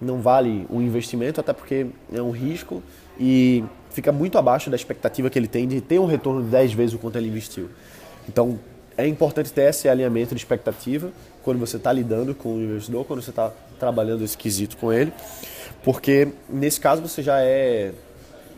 Não 0.00 0.20
vale 0.20 0.64
o 0.70 0.80
investimento, 0.80 1.40
até 1.40 1.52
porque 1.52 1.86
é 2.12 2.22
um 2.22 2.30
risco 2.30 2.82
e 3.18 3.64
fica 3.90 4.12
muito 4.12 4.38
abaixo 4.38 4.70
da 4.70 4.76
expectativa 4.76 5.28
que 5.30 5.38
ele 5.38 5.48
tem 5.48 5.66
de 5.66 5.80
ter 5.80 5.98
um 5.98 6.06
retorno 6.06 6.42
de 6.42 6.48
10 6.48 6.72
vezes 6.72 6.94
o 6.94 6.98
quanto 6.98 7.16
ele 7.16 7.28
investiu. 7.28 7.68
Então, 8.28 8.58
é 8.96 9.06
importante 9.06 9.52
ter 9.52 9.62
esse 9.62 9.88
alinhamento 9.88 10.34
de 10.34 10.40
expectativa 10.40 11.10
quando 11.42 11.58
você 11.58 11.76
está 11.76 11.92
lidando 11.92 12.34
com 12.34 12.56
o 12.56 12.60
investidor, 12.60 13.04
quando 13.04 13.22
você 13.22 13.30
está 13.30 13.52
trabalhando 13.78 14.24
esquisito 14.24 14.76
com 14.76 14.92
ele, 14.92 15.12
porque 15.84 16.28
nesse 16.48 16.80
caso 16.80 17.00
você 17.00 17.22
já 17.22 17.40
é 17.40 17.92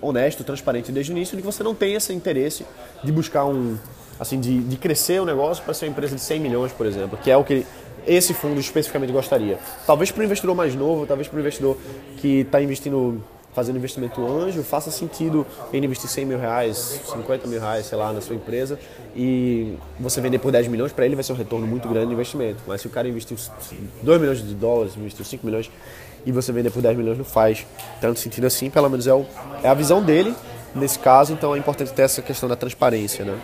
honesto, 0.00 0.42
transparente 0.42 0.90
desde 0.90 1.12
o 1.12 1.16
início, 1.16 1.36
de 1.36 1.42
que 1.42 1.46
você 1.46 1.62
não 1.62 1.74
tem 1.74 1.94
esse 1.94 2.12
interesse 2.12 2.64
de 3.04 3.12
buscar 3.12 3.44
um, 3.44 3.76
assim, 4.18 4.40
de, 4.40 4.60
de 4.60 4.76
crescer 4.76 5.20
o 5.20 5.24
negócio 5.24 5.62
para 5.62 5.74
ser 5.74 5.86
uma 5.86 5.92
empresa 5.92 6.14
de 6.14 6.22
100 6.22 6.40
milhões, 6.40 6.72
por 6.72 6.86
exemplo, 6.86 7.18
que 7.22 7.30
é 7.30 7.36
o 7.36 7.44
que 7.44 7.66
esse 8.06 8.32
fundo 8.32 8.58
especificamente 8.60 9.12
gostaria. 9.12 9.58
Talvez 9.86 10.10
para 10.10 10.22
o 10.22 10.24
investidor 10.24 10.54
mais 10.54 10.74
novo, 10.74 11.06
talvez 11.06 11.28
para 11.28 11.36
o 11.36 11.40
investidor 11.40 11.76
que 12.16 12.40
está 12.40 12.62
investindo, 12.62 13.22
fazendo 13.54 13.76
investimento 13.76 14.24
anjo, 14.26 14.62
faça 14.62 14.90
sentido 14.90 15.46
ele 15.72 15.86
investir 15.86 16.08
100 16.08 16.24
mil 16.24 16.38
reais, 16.38 17.00
50 17.12 17.46
mil 17.48 17.60
reais, 17.60 17.86
sei 17.86 17.98
lá, 17.98 18.12
na 18.12 18.20
sua 18.20 18.36
empresa 18.36 18.78
e 19.14 19.74
você 19.98 20.20
vender 20.20 20.38
por 20.38 20.52
10 20.52 20.68
milhões, 20.68 20.92
para 20.92 21.04
ele 21.04 21.14
vai 21.14 21.24
ser 21.24 21.32
um 21.32 21.36
retorno 21.36 21.66
muito 21.66 21.88
grande 21.88 22.08
de 22.08 22.12
investimento. 22.12 22.62
Mas 22.66 22.80
se 22.80 22.86
o 22.86 22.90
cara 22.90 23.08
investiu 23.08 23.36
2 24.02 24.20
milhões 24.20 24.46
de 24.46 24.54
dólares, 24.54 24.96
investiu 24.96 25.24
5 25.24 25.44
milhões 25.44 25.70
e 26.24 26.32
você 26.32 26.52
vender 26.52 26.70
por 26.70 26.82
10 26.82 26.96
milhões, 26.96 27.18
não 27.18 27.24
faz 27.24 27.66
tanto 28.00 28.20
sentido 28.20 28.46
assim, 28.46 28.70
pelo 28.70 28.88
menos 28.88 29.06
é, 29.06 29.14
o, 29.14 29.26
é 29.62 29.68
a 29.68 29.74
visão 29.74 30.02
dele 30.02 30.34
nesse 30.74 30.98
caso, 30.98 31.32
então 31.32 31.54
é 31.54 31.58
importante 31.58 31.92
ter 31.92 32.02
essa 32.02 32.22
questão 32.22 32.48
da 32.48 32.54
transparência. 32.54 33.24
Né? 33.24 33.36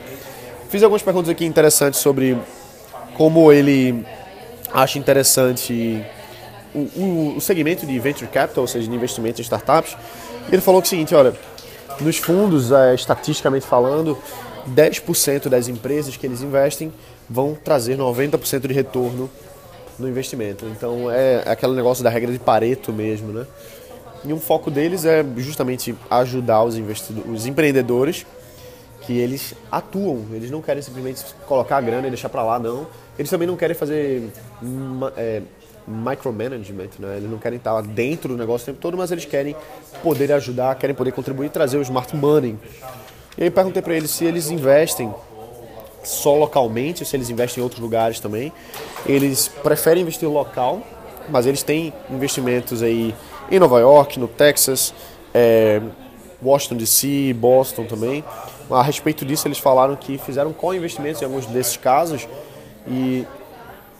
Fiz 0.68 0.82
algumas 0.82 1.02
perguntas 1.02 1.30
aqui 1.30 1.44
interessantes 1.44 2.00
sobre 2.00 2.38
como 3.16 3.50
ele 3.50 4.04
acha 4.72 4.98
interessante 4.98 6.04
o, 6.76 7.36
o, 7.36 7.40
segmento 7.40 7.86
de 7.86 7.98
venture 7.98 8.30
capital, 8.30 8.62
ou 8.62 8.68
seja, 8.68 8.88
de 8.88 8.94
investimento 8.94 9.40
em 9.40 9.42
startups. 9.42 9.96
Ele 10.50 10.60
falou 10.60 10.82
que 10.82 10.86
é 10.86 10.88
o 10.88 10.90
seguinte, 10.90 11.14
olha, 11.14 11.34
nos 12.00 12.18
fundos, 12.18 12.70
é, 12.70 12.94
estatisticamente 12.94 13.66
falando, 13.66 14.16
10% 14.74 15.48
das 15.48 15.68
empresas 15.68 16.16
que 16.16 16.26
eles 16.26 16.42
investem 16.42 16.92
vão 17.28 17.54
trazer 17.54 17.96
90% 17.96 18.66
de 18.66 18.74
retorno 18.74 19.30
no 19.98 20.08
investimento. 20.08 20.66
Então 20.66 21.10
é 21.10 21.42
aquele 21.46 21.74
negócio 21.74 22.04
da 22.04 22.10
regra 22.10 22.30
de 22.30 22.38
Pareto 22.38 22.92
mesmo, 22.92 23.32
né? 23.32 23.46
E 24.24 24.32
um 24.32 24.40
foco 24.40 24.70
deles 24.70 25.04
é 25.04 25.24
justamente 25.36 25.94
ajudar 26.10 26.64
os, 26.64 26.74
os 27.30 27.46
empreendedores 27.46 28.26
que 29.02 29.16
eles 29.16 29.54
atuam, 29.70 30.24
eles 30.32 30.50
não 30.50 30.60
querem 30.60 30.82
simplesmente 30.82 31.24
colocar 31.46 31.76
a 31.76 31.80
grana 31.80 32.08
e 32.08 32.10
deixar 32.10 32.28
para 32.28 32.42
lá, 32.42 32.58
não. 32.58 32.88
Eles 33.16 33.30
também 33.30 33.46
não 33.46 33.56
querem 33.56 33.74
fazer 33.74 34.30
é, 35.16 35.42
micromanagement, 35.86 36.90
né? 36.98 37.16
eles 37.18 37.30
não 37.30 37.38
querem 37.38 37.58
estar 37.58 37.80
dentro 37.82 38.30
do 38.30 38.36
negócio 38.36 38.64
o 38.64 38.66
tempo 38.66 38.80
todo, 38.80 38.96
mas 38.96 39.12
eles 39.12 39.24
querem 39.24 39.54
poder 40.02 40.32
ajudar, 40.32 40.74
querem 40.74 40.94
poder 40.94 41.12
contribuir 41.12 41.46
e 41.46 41.50
trazer 41.50 41.78
o 41.78 41.82
smart 41.82 42.14
money. 42.16 42.58
E 43.38 43.44
aí 43.44 43.50
perguntei 43.50 43.82
para 43.82 43.94
eles 43.94 44.10
se 44.10 44.24
eles 44.24 44.50
investem 44.50 45.14
só 46.02 46.34
localmente, 46.36 47.04
se 47.04 47.16
eles 47.16 47.30
investem 47.30 47.60
em 47.60 47.64
outros 47.64 47.80
lugares 47.80 48.20
também. 48.20 48.52
Eles 49.04 49.48
preferem 49.48 50.02
investir 50.02 50.28
local, 50.28 50.82
mas 51.28 51.46
eles 51.46 51.62
têm 51.62 51.92
investimentos 52.10 52.82
aí 52.82 53.14
em 53.50 53.58
Nova 53.58 53.78
York, 53.80 54.18
no 54.18 54.28
Texas, 54.28 54.94
é, 55.34 55.80
Washington 56.42 56.76
DC, 56.76 57.34
Boston 57.34 57.84
também. 57.84 58.24
A 58.70 58.82
respeito 58.82 59.24
disso, 59.24 59.46
eles 59.46 59.58
falaram 59.58 59.94
que 59.94 60.18
fizeram 60.18 60.52
co-investimentos 60.52 61.22
em 61.22 61.24
alguns 61.24 61.46
desses 61.46 61.76
casos 61.76 62.26
e 62.86 63.24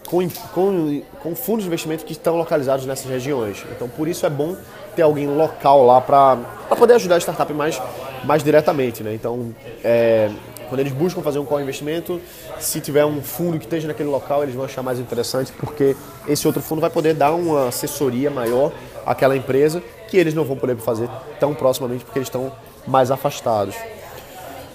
com, 0.06 0.28
com, 0.54 1.02
com 1.22 1.34
fundos 1.34 1.64
de 1.64 1.68
investimento 1.68 2.04
que 2.04 2.12
estão 2.12 2.36
localizados 2.36 2.86
nessas 2.86 3.10
regiões. 3.10 3.64
Então, 3.72 3.88
por 3.88 4.08
isso 4.08 4.25
é 4.25 4.30
bom 4.30 4.56
ter 4.94 5.02
alguém 5.02 5.26
local 5.26 5.84
lá 5.84 6.00
para 6.00 6.38
poder 6.78 6.94
ajudar 6.94 7.16
a 7.16 7.20
startup 7.20 7.52
mais, 7.52 7.80
mais 8.25 8.42
diretamente. 8.42 9.02
Né? 9.02 9.14
Então, 9.14 9.54
é, 9.84 10.30
quando 10.68 10.80
eles 10.80 10.92
buscam 10.92 11.20
fazer 11.22 11.38
um 11.38 11.44
co-investimento, 11.44 12.20
se 12.58 12.80
tiver 12.80 13.04
um 13.04 13.20
fundo 13.20 13.58
que 13.58 13.64
esteja 13.64 13.88
naquele 13.88 14.08
local, 14.08 14.42
eles 14.42 14.54
vão 14.54 14.64
achar 14.64 14.82
mais 14.82 14.98
interessante, 14.98 15.52
porque 15.52 15.96
esse 16.26 16.46
outro 16.46 16.62
fundo 16.62 16.80
vai 16.80 16.90
poder 16.90 17.14
dar 17.14 17.32
uma 17.32 17.68
assessoria 17.68 18.30
maior 18.30 18.72
àquela 19.04 19.36
empresa 19.36 19.82
que 20.08 20.16
eles 20.16 20.34
não 20.34 20.44
vão 20.44 20.56
poder 20.56 20.76
fazer 20.76 21.08
tão 21.38 21.52
proximamente 21.52 22.04
porque 22.04 22.18
eles 22.18 22.28
estão 22.28 22.52
mais 22.86 23.10
afastados. 23.10 23.75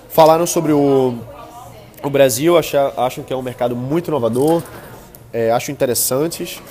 Falaram 0.09 0.45
sobre 0.45 0.73
o, 0.73 1.15
o 2.03 2.09
Brasil, 2.09 2.57
acham, 2.57 2.91
acham 2.97 3.23
que 3.23 3.31
é 3.31 3.35
um 3.35 3.41
mercado 3.41 3.75
muito 3.75 4.09
inovador, 4.09 4.61
é, 5.33 5.51
acho 5.51 5.71
interessantes. 5.71 6.61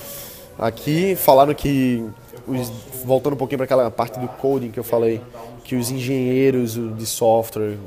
Aqui 0.57 1.15
falaram 1.15 1.53
que, 1.53 2.05
os, 2.47 2.69
voltando 3.03 3.33
um 3.33 3.37
pouquinho 3.37 3.57
para 3.57 3.65
aquela 3.65 3.89
parte 3.89 4.19
do 4.19 4.27
coding 4.27 4.71
que 4.71 4.79
eu 4.79 4.83
falei, 4.83 5.21
que 5.63 5.75
os 5.75 5.89
engenheiros 5.89 6.73
de 6.73 7.05
software, 7.05 7.77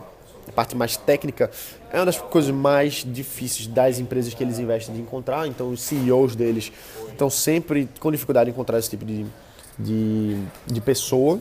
a 0.49 0.53
parte 0.53 0.77
mais 0.77 0.97
técnica, 0.97 1.51
é 1.93 1.99
uma 1.99 2.07
das 2.07 2.19
coisas 2.19 2.51
mais 2.51 3.05
difíceis 3.07 3.67
das 3.67 3.99
empresas 3.99 4.35
que 4.35 4.43
eles 4.43 4.59
investem 4.59 4.95
de 4.95 5.01
encontrar. 5.01 5.47
Então, 5.47 5.71
os 5.71 5.81
CEOs 5.83 6.35
deles 6.35 6.73
estão 7.11 7.31
sempre 7.31 7.89
com 8.01 8.11
dificuldade 8.11 8.51
em 8.51 8.53
encontrar 8.53 8.79
esse 8.79 8.91
tipo 8.91 9.05
de, 9.05 9.25
de, 9.79 10.37
de 10.67 10.81
pessoa. 10.81 11.39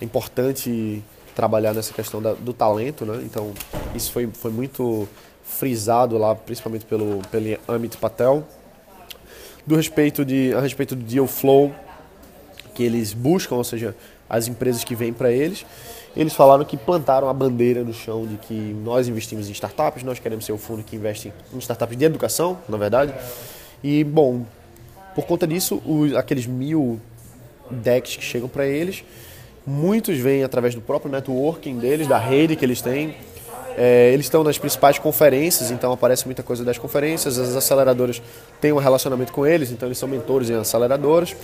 É 0.00 0.04
importante 0.04 1.02
trabalhar 1.34 1.74
nessa 1.74 1.92
questão 1.92 2.22
da, 2.22 2.32
do 2.32 2.52
talento, 2.52 3.04
né? 3.04 3.20
Então, 3.24 3.52
isso 3.94 4.10
foi, 4.12 4.26
foi 4.32 4.50
muito 4.50 5.06
frisado 5.42 6.16
lá, 6.16 6.34
principalmente 6.34 6.84
pelo, 6.86 7.20
pelo 7.30 7.58
Amit 7.68 7.96
Patel. 7.96 8.46
Do 9.66 9.76
respeito 9.76 10.24
de, 10.24 10.52
a 10.54 10.60
respeito 10.60 10.96
do 10.96 11.02
deal 11.04 11.26
flow 11.26 11.74
que 12.74 12.82
eles 12.82 13.12
buscam, 13.12 13.56
ou 13.56 13.64
seja, 13.64 13.94
as 14.28 14.48
empresas 14.48 14.84
que 14.84 14.94
vêm 14.94 15.12
para 15.12 15.30
eles, 15.30 15.66
eles 16.16 16.32
falaram 16.32 16.64
que 16.64 16.76
plantaram 16.76 17.28
a 17.28 17.32
bandeira 17.34 17.84
no 17.84 17.92
chão 17.92 18.26
de 18.26 18.36
que 18.36 18.54
nós 18.54 19.06
investimos 19.08 19.48
em 19.48 19.52
startups, 19.52 20.02
nós 20.02 20.18
queremos 20.18 20.44
ser 20.44 20.52
o 20.52 20.58
fundo 20.58 20.82
que 20.82 20.96
investe 20.96 21.32
em 21.52 21.58
startups 21.58 21.96
de 21.96 22.04
educação, 22.04 22.58
na 22.68 22.76
verdade. 22.76 23.12
E, 23.82 24.02
bom, 24.02 24.44
por 25.14 25.26
conta 25.26 25.46
disso, 25.46 25.82
os, 25.84 26.14
aqueles 26.14 26.46
mil 26.46 27.00
decks 27.70 28.16
que 28.16 28.24
chegam 28.24 28.48
para 28.48 28.66
eles, 28.66 29.04
muitos 29.66 30.18
vêm 30.18 30.42
através 30.42 30.74
do 30.74 30.80
próprio 30.80 31.10
networking 31.10 31.78
deles, 31.78 32.06
da 32.06 32.18
rede 32.18 32.56
que 32.56 32.64
eles 32.64 32.80
têm. 32.80 33.14
É, 33.76 34.10
eles 34.12 34.26
estão 34.26 34.42
nas 34.42 34.58
principais 34.58 34.98
conferências, 34.98 35.70
então 35.70 35.92
aparece 35.92 36.26
muita 36.26 36.42
coisa 36.42 36.64
das 36.64 36.78
conferências. 36.78 37.38
As 37.38 37.56
aceleradoras 37.56 38.20
têm 38.60 38.72
um 38.72 38.78
relacionamento 38.78 39.32
com 39.32 39.46
eles, 39.46 39.70
então 39.70 39.88
eles 39.88 39.98
são 39.98 40.08
mentores 40.08 40.50
em 40.50 40.54
aceleradoras. 40.54 41.34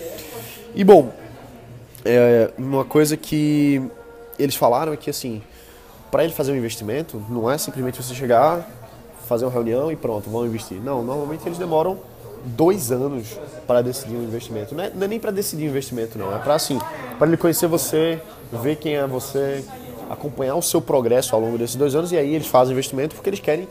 E, 0.75 0.85
bom, 0.85 1.13
é, 2.05 2.51
uma 2.59 2.85
coisa 2.85 3.17
que 3.17 3.83
eles 4.39 4.55
falaram 4.55 4.93
é 4.93 4.97
que, 4.97 5.11
assim, 5.11 5.43
para 6.11 6.25
ele 6.25 6.33
fazer 6.33 6.53
um 6.53 6.57
investimento, 6.57 7.23
não 7.29 7.51
é 7.51 7.59
simplesmente 7.59 8.03
você 8.03 8.15
chegar, 8.15 8.69
fazer 9.27 9.45
uma 9.45 9.53
reunião 9.53 9.91
e 9.91 9.97
pronto, 9.97 10.31
vão 10.31 10.47
investir. 10.47 10.79
Não, 10.79 11.03
normalmente 11.03 11.47
eles 11.47 11.59
demoram 11.59 11.99
dois 12.45 12.93
anos 12.93 13.39
para 13.67 13.83
decidir 13.83 14.15
um 14.15 14.23
investimento. 14.23 14.75
Não 14.75 14.85
é, 14.85 14.91
não 14.95 15.05
é 15.05 15.09
nem 15.09 15.19
para 15.19 15.31
decidir 15.31 15.65
um 15.65 15.69
investimento, 15.69 16.17
não. 16.17 16.35
É 16.35 16.39
para 16.39 16.55
assim, 16.55 16.79
para 17.19 17.27
ele 17.27 17.37
conhecer 17.37 17.67
você, 17.67 18.21
ver 18.53 18.77
quem 18.77 18.97
é 18.97 19.07
você, 19.07 19.65
acompanhar 20.11 20.55
o 20.57 20.63
seu 20.63 20.81
progresso 20.81 21.35
ao 21.35 21.41
longo 21.41 21.59
desses 21.59 21.77
dois 21.77 21.95
anos 21.95 22.13
e 22.13 22.17
aí 22.17 22.35
eles 22.35 22.47
fazem 22.47 22.73
investimento 22.73 23.15
porque 23.15 23.31
eles 23.31 23.41
querem 23.41 23.69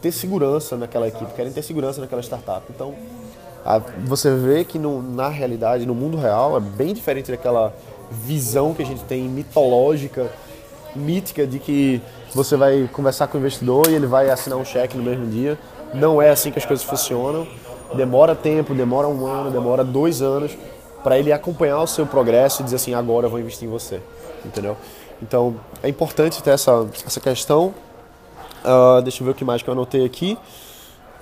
ter 0.00 0.12
segurança 0.12 0.76
naquela 0.76 1.08
equipe, 1.08 1.32
querem 1.34 1.52
ter 1.52 1.62
segurança 1.62 2.00
naquela 2.00 2.22
startup. 2.22 2.62
Então, 2.70 2.94
a, 3.64 3.78
você 4.04 4.34
vê 4.34 4.64
que 4.64 4.78
no, 4.78 5.02
na 5.02 5.28
realidade, 5.28 5.86
no 5.86 5.94
mundo 5.94 6.16
real, 6.16 6.56
é 6.56 6.60
bem 6.60 6.92
diferente 6.92 7.30
daquela 7.30 7.74
visão 8.10 8.74
que 8.74 8.82
a 8.82 8.86
gente 8.86 9.02
tem 9.04 9.22
mitológica, 9.22 10.30
mítica 10.94 11.46
de 11.46 11.58
que 11.58 12.00
você 12.34 12.56
vai 12.56 12.88
conversar 12.92 13.26
com 13.26 13.38
o 13.38 13.40
investidor 13.40 13.88
e 13.90 13.94
ele 13.94 14.06
vai 14.06 14.30
assinar 14.30 14.58
um 14.58 14.64
cheque 14.64 14.96
no 14.96 15.02
mesmo 15.02 15.26
dia. 15.26 15.58
Não 15.94 16.20
é 16.20 16.30
assim 16.30 16.50
que 16.50 16.58
as 16.58 16.64
coisas 16.64 16.84
funcionam 16.84 17.46
demora 17.94 18.34
tempo, 18.34 18.74
demora 18.74 19.06
um 19.06 19.26
ano, 19.26 19.50
demora 19.50 19.84
dois 19.84 20.22
anos 20.22 20.56
para 21.04 21.18
ele 21.18 21.32
acompanhar 21.32 21.80
o 21.80 21.86
seu 21.86 22.06
progresso 22.06 22.62
e 22.62 22.64
dizer 22.64 22.76
assim, 22.76 22.94
agora 22.94 23.26
eu 23.26 23.30
vou 23.30 23.38
investir 23.38 23.68
em 23.68 23.70
você, 23.70 24.00
entendeu? 24.44 24.76
Então 25.22 25.56
é 25.82 25.88
importante 25.88 26.42
ter 26.42 26.50
essa, 26.50 26.86
essa 27.06 27.20
questão. 27.20 27.74
Uh, 28.64 29.00
deixa 29.02 29.22
eu 29.22 29.24
ver 29.24 29.30
o 29.30 29.34
que 29.34 29.44
mais 29.44 29.62
que 29.62 29.68
eu 29.68 29.72
anotei 29.72 30.04
aqui. 30.04 30.38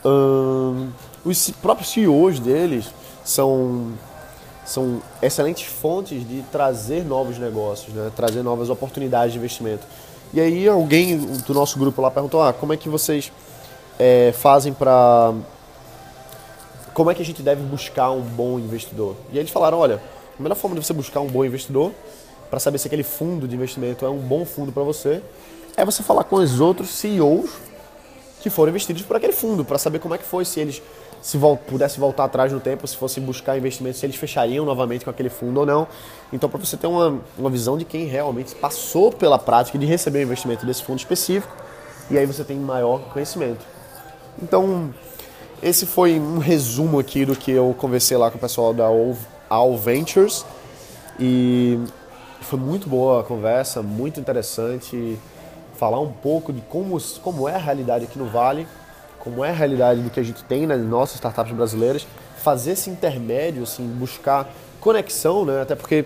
Uh, 0.04 0.88
os 1.24 1.50
próprios 1.50 1.90
CEOs 1.90 2.38
deles 2.38 2.86
são, 3.24 3.92
são 4.64 5.02
excelentes 5.22 5.64
fontes 5.64 6.26
de 6.28 6.42
trazer 6.52 7.04
novos 7.04 7.38
negócios, 7.38 7.94
né? 7.94 8.10
trazer 8.14 8.42
novas 8.42 8.68
oportunidades 8.68 9.32
de 9.32 9.38
investimento. 9.38 9.86
E 10.32 10.40
aí 10.40 10.68
alguém 10.68 11.18
do 11.18 11.54
nosso 11.54 11.78
grupo 11.78 12.02
lá 12.02 12.10
perguntou, 12.10 12.42
ah, 12.42 12.52
como 12.52 12.72
é 12.72 12.76
que 12.76 12.88
vocês 12.88 13.32
é, 13.98 14.32
fazem 14.32 14.72
para 14.72 15.32
como 16.94 17.10
é 17.10 17.14
que 17.14 17.20
a 17.20 17.24
gente 17.24 17.42
deve 17.42 17.60
buscar 17.62 18.12
um 18.12 18.20
bom 18.20 18.58
investidor? 18.58 19.16
E 19.32 19.38
eles 19.38 19.50
falaram, 19.50 19.78
olha, 19.78 20.00
a 20.38 20.42
melhor 20.42 20.54
forma 20.54 20.78
de 20.78 20.86
você 20.86 20.92
buscar 20.92 21.20
um 21.20 21.26
bom 21.26 21.44
investidor, 21.44 21.90
para 22.54 22.61
saber 22.61 22.78
se 22.78 22.87
aquele 22.87 23.02
fundo 23.02 23.49
de 23.49 23.56
investimento 23.56 24.06
é 24.06 24.08
um 24.08 24.18
bom 24.18 24.44
fundo 24.44 24.70
para 24.70 24.84
você, 24.84 25.20
é 25.76 25.84
você 25.84 26.04
falar 26.04 26.23
com 26.23 26.37
os 26.37 26.61
outros 26.61 26.88
CEOs 26.90 27.50
que 28.40 28.49
foram 28.49 28.70
investidos 28.70 29.02
por 29.02 29.16
aquele 29.16 29.32
fundo, 29.32 29.64
para 29.64 29.76
saber 29.76 29.99
como 29.99 30.14
é 30.14 30.18
que 30.18 30.25
foi, 30.25 30.44
se 30.44 30.61
eles 30.61 30.80
se 31.20 31.37
vol 31.37 31.56
pudessem 31.56 31.99
voltar 31.99 32.23
atrás 32.23 32.52
no 32.52 32.61
tempo, 32.61 32.87
se 32.87 32.96
fossem 32.96 33.25
buscar 33.25 33.58
investimentos, 33.58 33.99
se 33.99 34.06
eles 34.06 34.14
fechariam 34.14 34.64
novamente 34.64 35.04
com 35.04 35.11
aquele 35.11 35.30
fundo 35.30 35.58
ou 35.58 35.66
não. 35.66 35.88
Então, 36.32 36.49
para 36.49 36.61
você 36.61 36.76
ter 36.76 36.87
uma, 36.87 37.18
uma 37.37 37.50
visão 37.50 37.76
de 37.76 37.84
quem 37.84 38.06
realmente 38.06 38.54
passou 38.54 39.11
pela 39.11 39.37
prática 39.37 39.76
de 39.76 39.84
receber 39.84 40.20
o 40.20 40.23
investimento 40.23 40.64
desse 40.64 40.84
fundo 40.84 41.00
específico, 41.00 41.52
e 42.08 42.16
aí 42.16 42.25
você 42.25 42.44
tem 42.44 42.56
maior 42.56 43.00
conhecimento. 43.12 43.66
Então, 44.40 44.94
esse 45.61 45.87
foi 45.87 46.20
um 46.20 46.38
resumo 46.38 47.00
aqui 47.00 47.25
do 47.25 47.34
que 47.34 47.50
eu 47.50 47.75
conversei 47.76 48.16
lá 48.16 48.30
com 48.30 48.38
o 48.38 48.40
pessoal 48.40 48.73
da 48.73 48.87
All 49.49 49.76
Ventures 49.76 50.46
e 51.18 51.78
foi 52.44 52.58
muito 52.58 52.88
boa 52.88 53.20
a 53.20 53.24
conversa, 53.24 53.82
muito 53.82 54.20
interessante. 54.20 55.18
falar 55.76 55.98
um 55.98 56.12
pouco 56.12 56.52
de 56.52 56.60
como, 56.62 56.96
como 57.22 57.48
é 57.48 57.54
a 57.54 57.58
realidade 57.58 58.04
aqui 58.04 58.18
no 58.18 58.26
Vale, 58.26 58.66
como 59.18 59.44
é 59.44 59.50
a 59.50 59.52
realidade 59.52 60.00
do 60.00 60.10
que 60.10 60.20
a 60.20 60.22
gente 60.22 60.44
tem 60.44 60.66
nas 60.66 60.80
nossas 60.80 61.16
startups 61.16 61.52
brasileiras, 61.52 62.06
fazer 62.36 62.72
esse 62.72 62.90
intermédio, 62.90 63.62
assim, 63.62 63.84
buscar 63.86 64.48
conexão, 64.80 65.44
né? 65.44 65.62
Até 65.62 65.74
porque, 65.74 66.04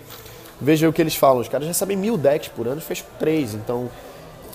veja 0.59 0.87
o 0.89 0.93
que 0.93 1.01
eles 1.01 1.15
falam, 1.15 1.41
os 1.41 1.49
caras 1.49 1.67
recebem 1.67 1.97
mil 1.97 2.17
decks 2.17 2.47
por 2.47 2.67
ano, 2.67 2.81
fecham 2.81 3.05
três, 3.19 3.53
então 3.53 3.89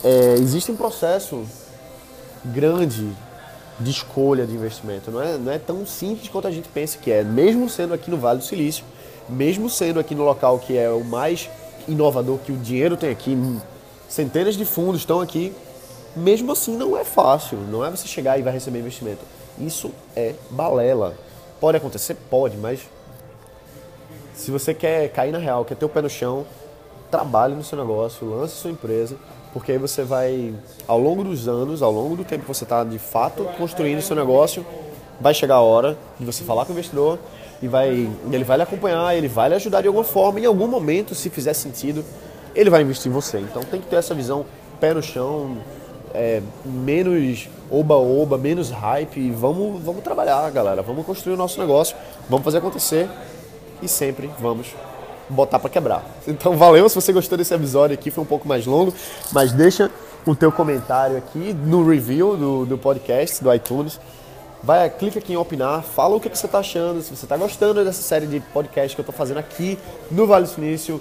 é, 0.02 0.34
existe 0.34 0.72
um 0.72 0.76
processo 0.76 1.44
grande 2.44 3.08
de 3.78 3.90
escolha 3.90 4.46
de 4.46 4.54
investimento. 4.54 5.10
Não 5.10 5.22
é, 5.22 5.38
não 5.38 5.52
é 5.52 5.58
tão 5.58 5.84
simples 5.86 6.28
quanto 6.28 6.48
a 6.48 6.50
gente 6.50 6.68
pensa 6.68 6.98
que 6.98 7.10
é. 7.10 7.22
Mesmo 7.22 7.68
sendo 7.68 7.94
aqui 7.94 8.10
no 8.10 8.16
Vale 8.16 8.38
do 8.38 8.44
Silício, 8.44 8.84
mesmo 9.28 9.68
sendo 9.68 9.98
aqui 10.00 10.14
no 10.14 10.24
local 10.24 10.58
que 10.58 10.76
é 10.76 10.90
o 10.90 11.04
mais 11.04 11.48
inovador 11.88 12.38
que 12.38 12.52
o 12.52 12.56
dinheiro 12.56 12.96
tem 12.96 13.10
aqui, 13.10 13.36
centenas 14.08 14.56
de 14.56 14.64
fundos 14.64 15.00
estão 15.00 15.20
aqui, 15.20 15.52
mesmo 16.16 16.52
assim 16.52 16.76
não 16.76 16.96
é 16.96 17.04
fácil. 17.04 17.58
Não 17.58 17.84
é 17.84 17.90
você 17.90 18.06
chegar 18.06 18.38
e 18.38 18.42
vai 18.42 18.52
receber 18.52 18.78
investimento. 18.78 19.24
Isso 19.58 19.90
é 20.14 20.34
balela. 20.50 21.14
Pode 21.60 21.76
acontecer? 21.76 22.16
Pode, 22.30 22.56
mas 22.56 22.80
se 24.34 24.50
você 24.50 24.74
quer 24.74 25.08
cair 25.10 25.32
na 25.32 25.38
real, 25.38 25.64
quer 25.64 25.76
ter 25.76 25.84
o 25.84 25.88
pé 25.88 26.02
no 26.02 26.10
chão, 26.10 26.44
trabalhe 27.10 27.54
no 27.54 27.62
seu 27.62 27.78
negócio, 27.78 28.28
lance 28.28 28.56
sua 28.56 28.70
empresa, 28.70 29.16
porque 29.52 29.72
aí 29.72 29.78
você 29.78 30.02
vai, 30.02 30.52
ao 30.86 30.98
longo 30.98 31.22
dos 31.22 31.46
anos, 31.46 31.82
ao 31.82 31.92
longo 31.92 32.16
do 32.16 32.24
tempo 32.24 32.42
que 32.42 32.48
você 32.48 32.64
está 32.64 32.82
de 32.82 32.98
fato 32.98 33.44
construindo 33.56 34.02
seu 34.02 34.16
negócio, 34.16 34.66
vai 35.20 35.32
chegar 35.32 35.54
a 35.54 35.60
hora 35.60 35.96
de 36.18 36.26
você 36.26 36.42
falar 36.42 36.64
com 36.64 36.72
o 36.72 36.74
investidor 36.74 37.18
e 37.64 37.68
vai, 37.68 38.10
ele 38.30 38.44
vai 38.44 38.58
lhe 38.58 38.62
acompanhar, 38.62 39.16
ele 39.16 39.26
vai 39.26 39.48
lhe 39.48 39.54
ajudar 39.54 39.80
de 39.80 39.86
alguma 39.86 40.04
forma, 40.04 40.38
em 40.38 40.44
algum 40.44 40.68
momento, 40.68 41.14
se 41.14 41.30
fizer 41.30 41.54
sentido, 41.54 42.04
ele 42.54 42.68
vai 42.68 42.82
investir 42.82 43.10
em 43.10 43.14
você. 43.14 43.38
Então 43.38 43.62
tem 43.62 43.80
que 43.80 43.86
ter 43.86 43.96
essa 43.96 44.14
visão 44.14 44.44
pé 44.78 44.92
no 44.92 45.02
chão, 45.02 45.56
é, 46.12 46.42
menos 46.62 47.48
oba-oba, 47.70 48.36
menos 48.36 48.68
hype 48.68 49.18
e 49.18 49.30
vamos, 49.30 49.82
vamos 49.82 50.04
trabalhar, 50.04 50.50
galera. 50.50 50.82
Vamos 50.82 51.06
construir 51.06 51.32
o 51.32 51.36
nosso 51.38 51.58
negócio, 51.58 51.96
vamos 52.28 52.44
fazer 52.44 52.58
acontecer 52.58 53.08
e 53.80 53.88
sempre 53.88 54.30
vamos 54.38 54.66
botar 55.30 55.58
para 55.58 55.70
quebrar. 55.70 56.04
Então 56.28 56.58
valeu 56.58 56.86
se 56.90 56.94
você 56.94 57.14
gostou 57.14 57.38
desse 57.38 57.54
episódio 57.54 57.94
aqui, 57.94 58.10
foi 58.10 58.22
um 58.22 58.26
pouco 58.26 58.46
mais 58.46 58.66
longo, 58.66 58.92
mas 59.32 59.52
deixa 59.52 59.90
o 60.26 60.36
teu 60.36 60.52
comentário 60.52 61.16
aqui 61.16 61.54
no 61.54 61.88
review 61.88 62.36
do, 62.36 62.66
do 62.66 62.76
podcast, 62.76 63.42
do 63.42 63.54
iTunes. 63.54 63.98
Vai, 64.64 64.88
clica 64.88 65.18
aqui 65.18 65.34
em 65.34 65.36
opinar, 65.36 65.82
fala 65.82 66.16
o 66.16 66.20
que, 66.20 66.30
que 66.30 66.38
você 66.38 66.46
está 66.46 66.58
achando, 66.58 67.02
se 67.02 67.14
você 67.14 67.26
está 67.26 67.36
gostando 67.36 67.84
dessa 67.84 68.02
série 68.02 68.26
de 68.26 68.40
podcast 68.40 68.96
que 68.96 69.00
eu 69.00 69.02
estou 69.02 69.14
fazendo 69.14 69.38
aqui 69.38 69.78
no 70.10 70.26
Vale 70.26 70.44
do 70.46 70.50
Silício, 70.50 71.00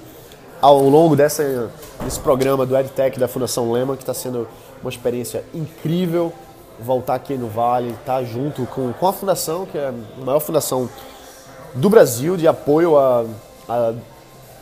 ao 0.61 0.81
longo 0.89 1.15
dessa, 1.15 1.71
desse 2.03 2.19
programa 2.19 2.65
do 2.65 2.75
EdTech 2.75 3.17
da 3.17 3.27
Fundação 3.27 3.71
Lema, 3.71 3.95
que 3.95 4.03
está 4.03 4.13
sendo 4.13 4.47
uma 4.81 4.89
experiência 4.89 5.45
incrível 5.53 6.33
voltar 6.79 7.15
aqui 7.15 7.35
no 7.35 7.47
Vale, 7.47 7.91
estar 7.91 8.17
tá 8.17 8.23
junto 8.23 8.65
com, 8.65 8.91
com 8.91 9.07
a 9.07 9.13
Fundação, 9.13 9.65
que 9.65 9.77
é 9.77 9.87
a 9.87 10.23
maior 10.25 10.39
fundação 10.39 10.89
do 11.73 11.89
Brasil 11.89 12.35
de 12.35 12.47
apoio 12.47 12.97
a, 12.97 13.25
a 13.69 13.93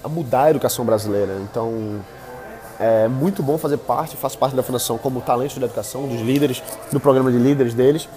a 0.03 0.09
mudar 0.09 0.43
a 0.43 0.49
educação 0.49 0.83
brasileira. 0.83 1.37
Então, 1.41 2.03
é 2.79 3.07
muito 3.07 3.43
bom 3.43 3.57
fazer 3.57 3.77
parte, 3.77 4.17
faço 4.17 4.37
parte 4.37 4.55
da 4.55 4.63
fundação 4.63 4.97
como 4.97 5.21
talento 5.21 5.59
da 5.59 5.65
educação, 5.65 6.07
dos 6.07 6.21
líderes, 6.21 6.61
do 6.91 6.99
programa 6.99 7.31
de 7.31 7.37
líderes 7.37 7.73
deles. 7.73 8.09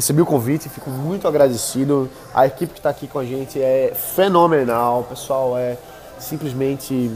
Recebi 0.00 0.22
o 0.22 0.24
convite, 0.24 0.66
fico 0.70 0.88
muito 0.88 1.28
agradecido. 1.28 2.08
A 2.32 2.46
equipe 2.46 2.72
que 2.72 2.78
está 2.78 2.88
aqui 2.88 3.06
com 3.06 3.18
a 3.18 3.24
gente 3.26 3.60
é 3.60 3.92
fenomenal, 3.94 5.04
pessoal, 5.04 5.58
é 5.58 5.76
simplesmente 6.18 7.10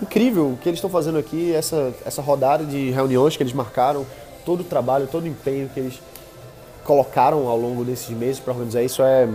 incrível 0.00 0.52
o 0.52 0.56
que 0.56 0.66
eles 0.66 0.78
estão 0.78 0.88
fazendo 0.88 1.18
aqui, 1.18 1.54
essa, 1.54 1.92
essa 2.02 2.22
rodada 2.22 2.64
de 2.64 2.90
reuniões 2.92 3.36
que 3.36 3.42
eles 3.42 3.52
marcaram, 3.52 4.06
todo 4.42 4.60
o 4.60 4.64
trabalho, 4.64 5.06
todo 5.06 5.24
o 5.24 5.28
empenho 5.28 5.68
que 5.68 5.78
eles 5.78 6.00
colocaram 6.82 7.46
ao 7.46 7.58
longo 7.58 7.84
desses 7.84 8.08
meses 8.16 8.40
para 8.40 8.54
organizar 8.54 8.82
isso 8.82 9.02
é 9.02 9.28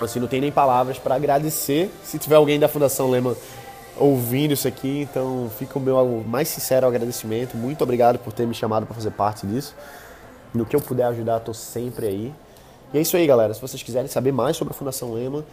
Assim, 0.00 0.18
não 0.18 0.26
tem 0.26 0.40
nem 0.40 0.50
palavras 0.50 0.98
para 0.98 1.14
agradecer. 1.14 1.92
Se 2.02 2.18
tiver 2.18 2.36
alguém 2.36 2.58
da 2.58 2.68
Fundação 2.68 3.10
Lema 3.10 3.36
ouvindo 3.98 4.54
isso 4.54 4.66
aqui, 4.66 5.02
então 5.02 5.50
fica 5.58 5.78
o 5.78 5.82
meu 5.82 6.24
mais 6.26 6.48
sincero 6.48 6.86
agradecimento. 6.86 7.54
Muito 7.54 7.84
obrigado 7.84 8.18
por 8.18 8.32
ter 8.32 8.46
me 8.46 8.54
chamado 8.54 8.86
para 8.86 8.94
fazer 8.94 9.10
parte 9.10 9.46
disso. 9.46 9.76
No 10.54 10.64
que 10.64 10.76
eu 10.76 10.80
puder 10.80 11.04
ajudar, 11.06 11.38
estou 11.38 11.52
sempre 11.52 12.06
aí. 12.06 12.34
E 12.92 12.98
é 12.98 13.00
isso 13.00 13.16
aí, 13.16 13.26
galera. 13.26 13.52
Se 13.52 13.60
vocês 13.60 13.82
quiserem 13.82 14.08
saber 14.08 14.32
mais 14.32 14.56
sobre 14.56 14.72
a 14.72 14.76
Fundação 14.76 15.12
Lema, 15.12 15.44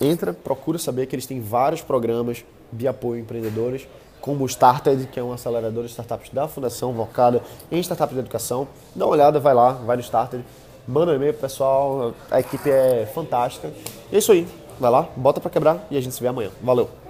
entra, 0.00 0.32
procura 0.32 0.78
saber 0.78 1.06
que 1.06 1.16
eles 1.16 1.26
têm 1.26 1.40
vários 1.40 1.80
programas 1.80 2.44
de 2.70 2.86
apoio 2.86 3.18
a 3.18 3.20
empreendedores, 3.22 3.88
como 4.20 4.44
o 4.44 4.46
Started, 4.46 5.08
que 5.08 5.18
é 5.18 5.22
um 5.22 5.32
acelerador 5.32 5.84
de 5.84 5.90
startups 5.90 6.30
da 6.30 6.46
Fundação, 6.46 6.94
focada 6.94 7.42
em 7.70 7.80
startups 7.80 8.14
de 8.14 8.20
educação. 8.20 8.68
Dá 8.94 9.06
uma 9.06 9.12
olhada, 9.12 9.40
vai 9.40 9.54
lá, 9.54 9.72
vai 9.72 9.96
no 9.96 10.02
Started 10.02 10.44
manda 10.86 11.12
um 11.12 11.14
e-mail 11.14 11.32
pro 11.32 11.42
pessoal, 11.42 12.14
a 12.30 12.40
equipe 12.40 12.70
é 12.70 13.06
fantástica. 13.06 13.70
É 14.12 14.18
isso 14.18 14.32
aí, 14.32 14.46
vai 14.78 14.90
lá, 14.90 15.08
bota 15.16 15.40
para 15.40 15.50
quebrar 15.50 15.86
e 15.90 15.96
a 15.96 16.00
gente 16.00 16.14
se 16.14 16.20
vê 16.20 16.28
amanhã. 16.28 16.50
Valeu! 16.62 17.01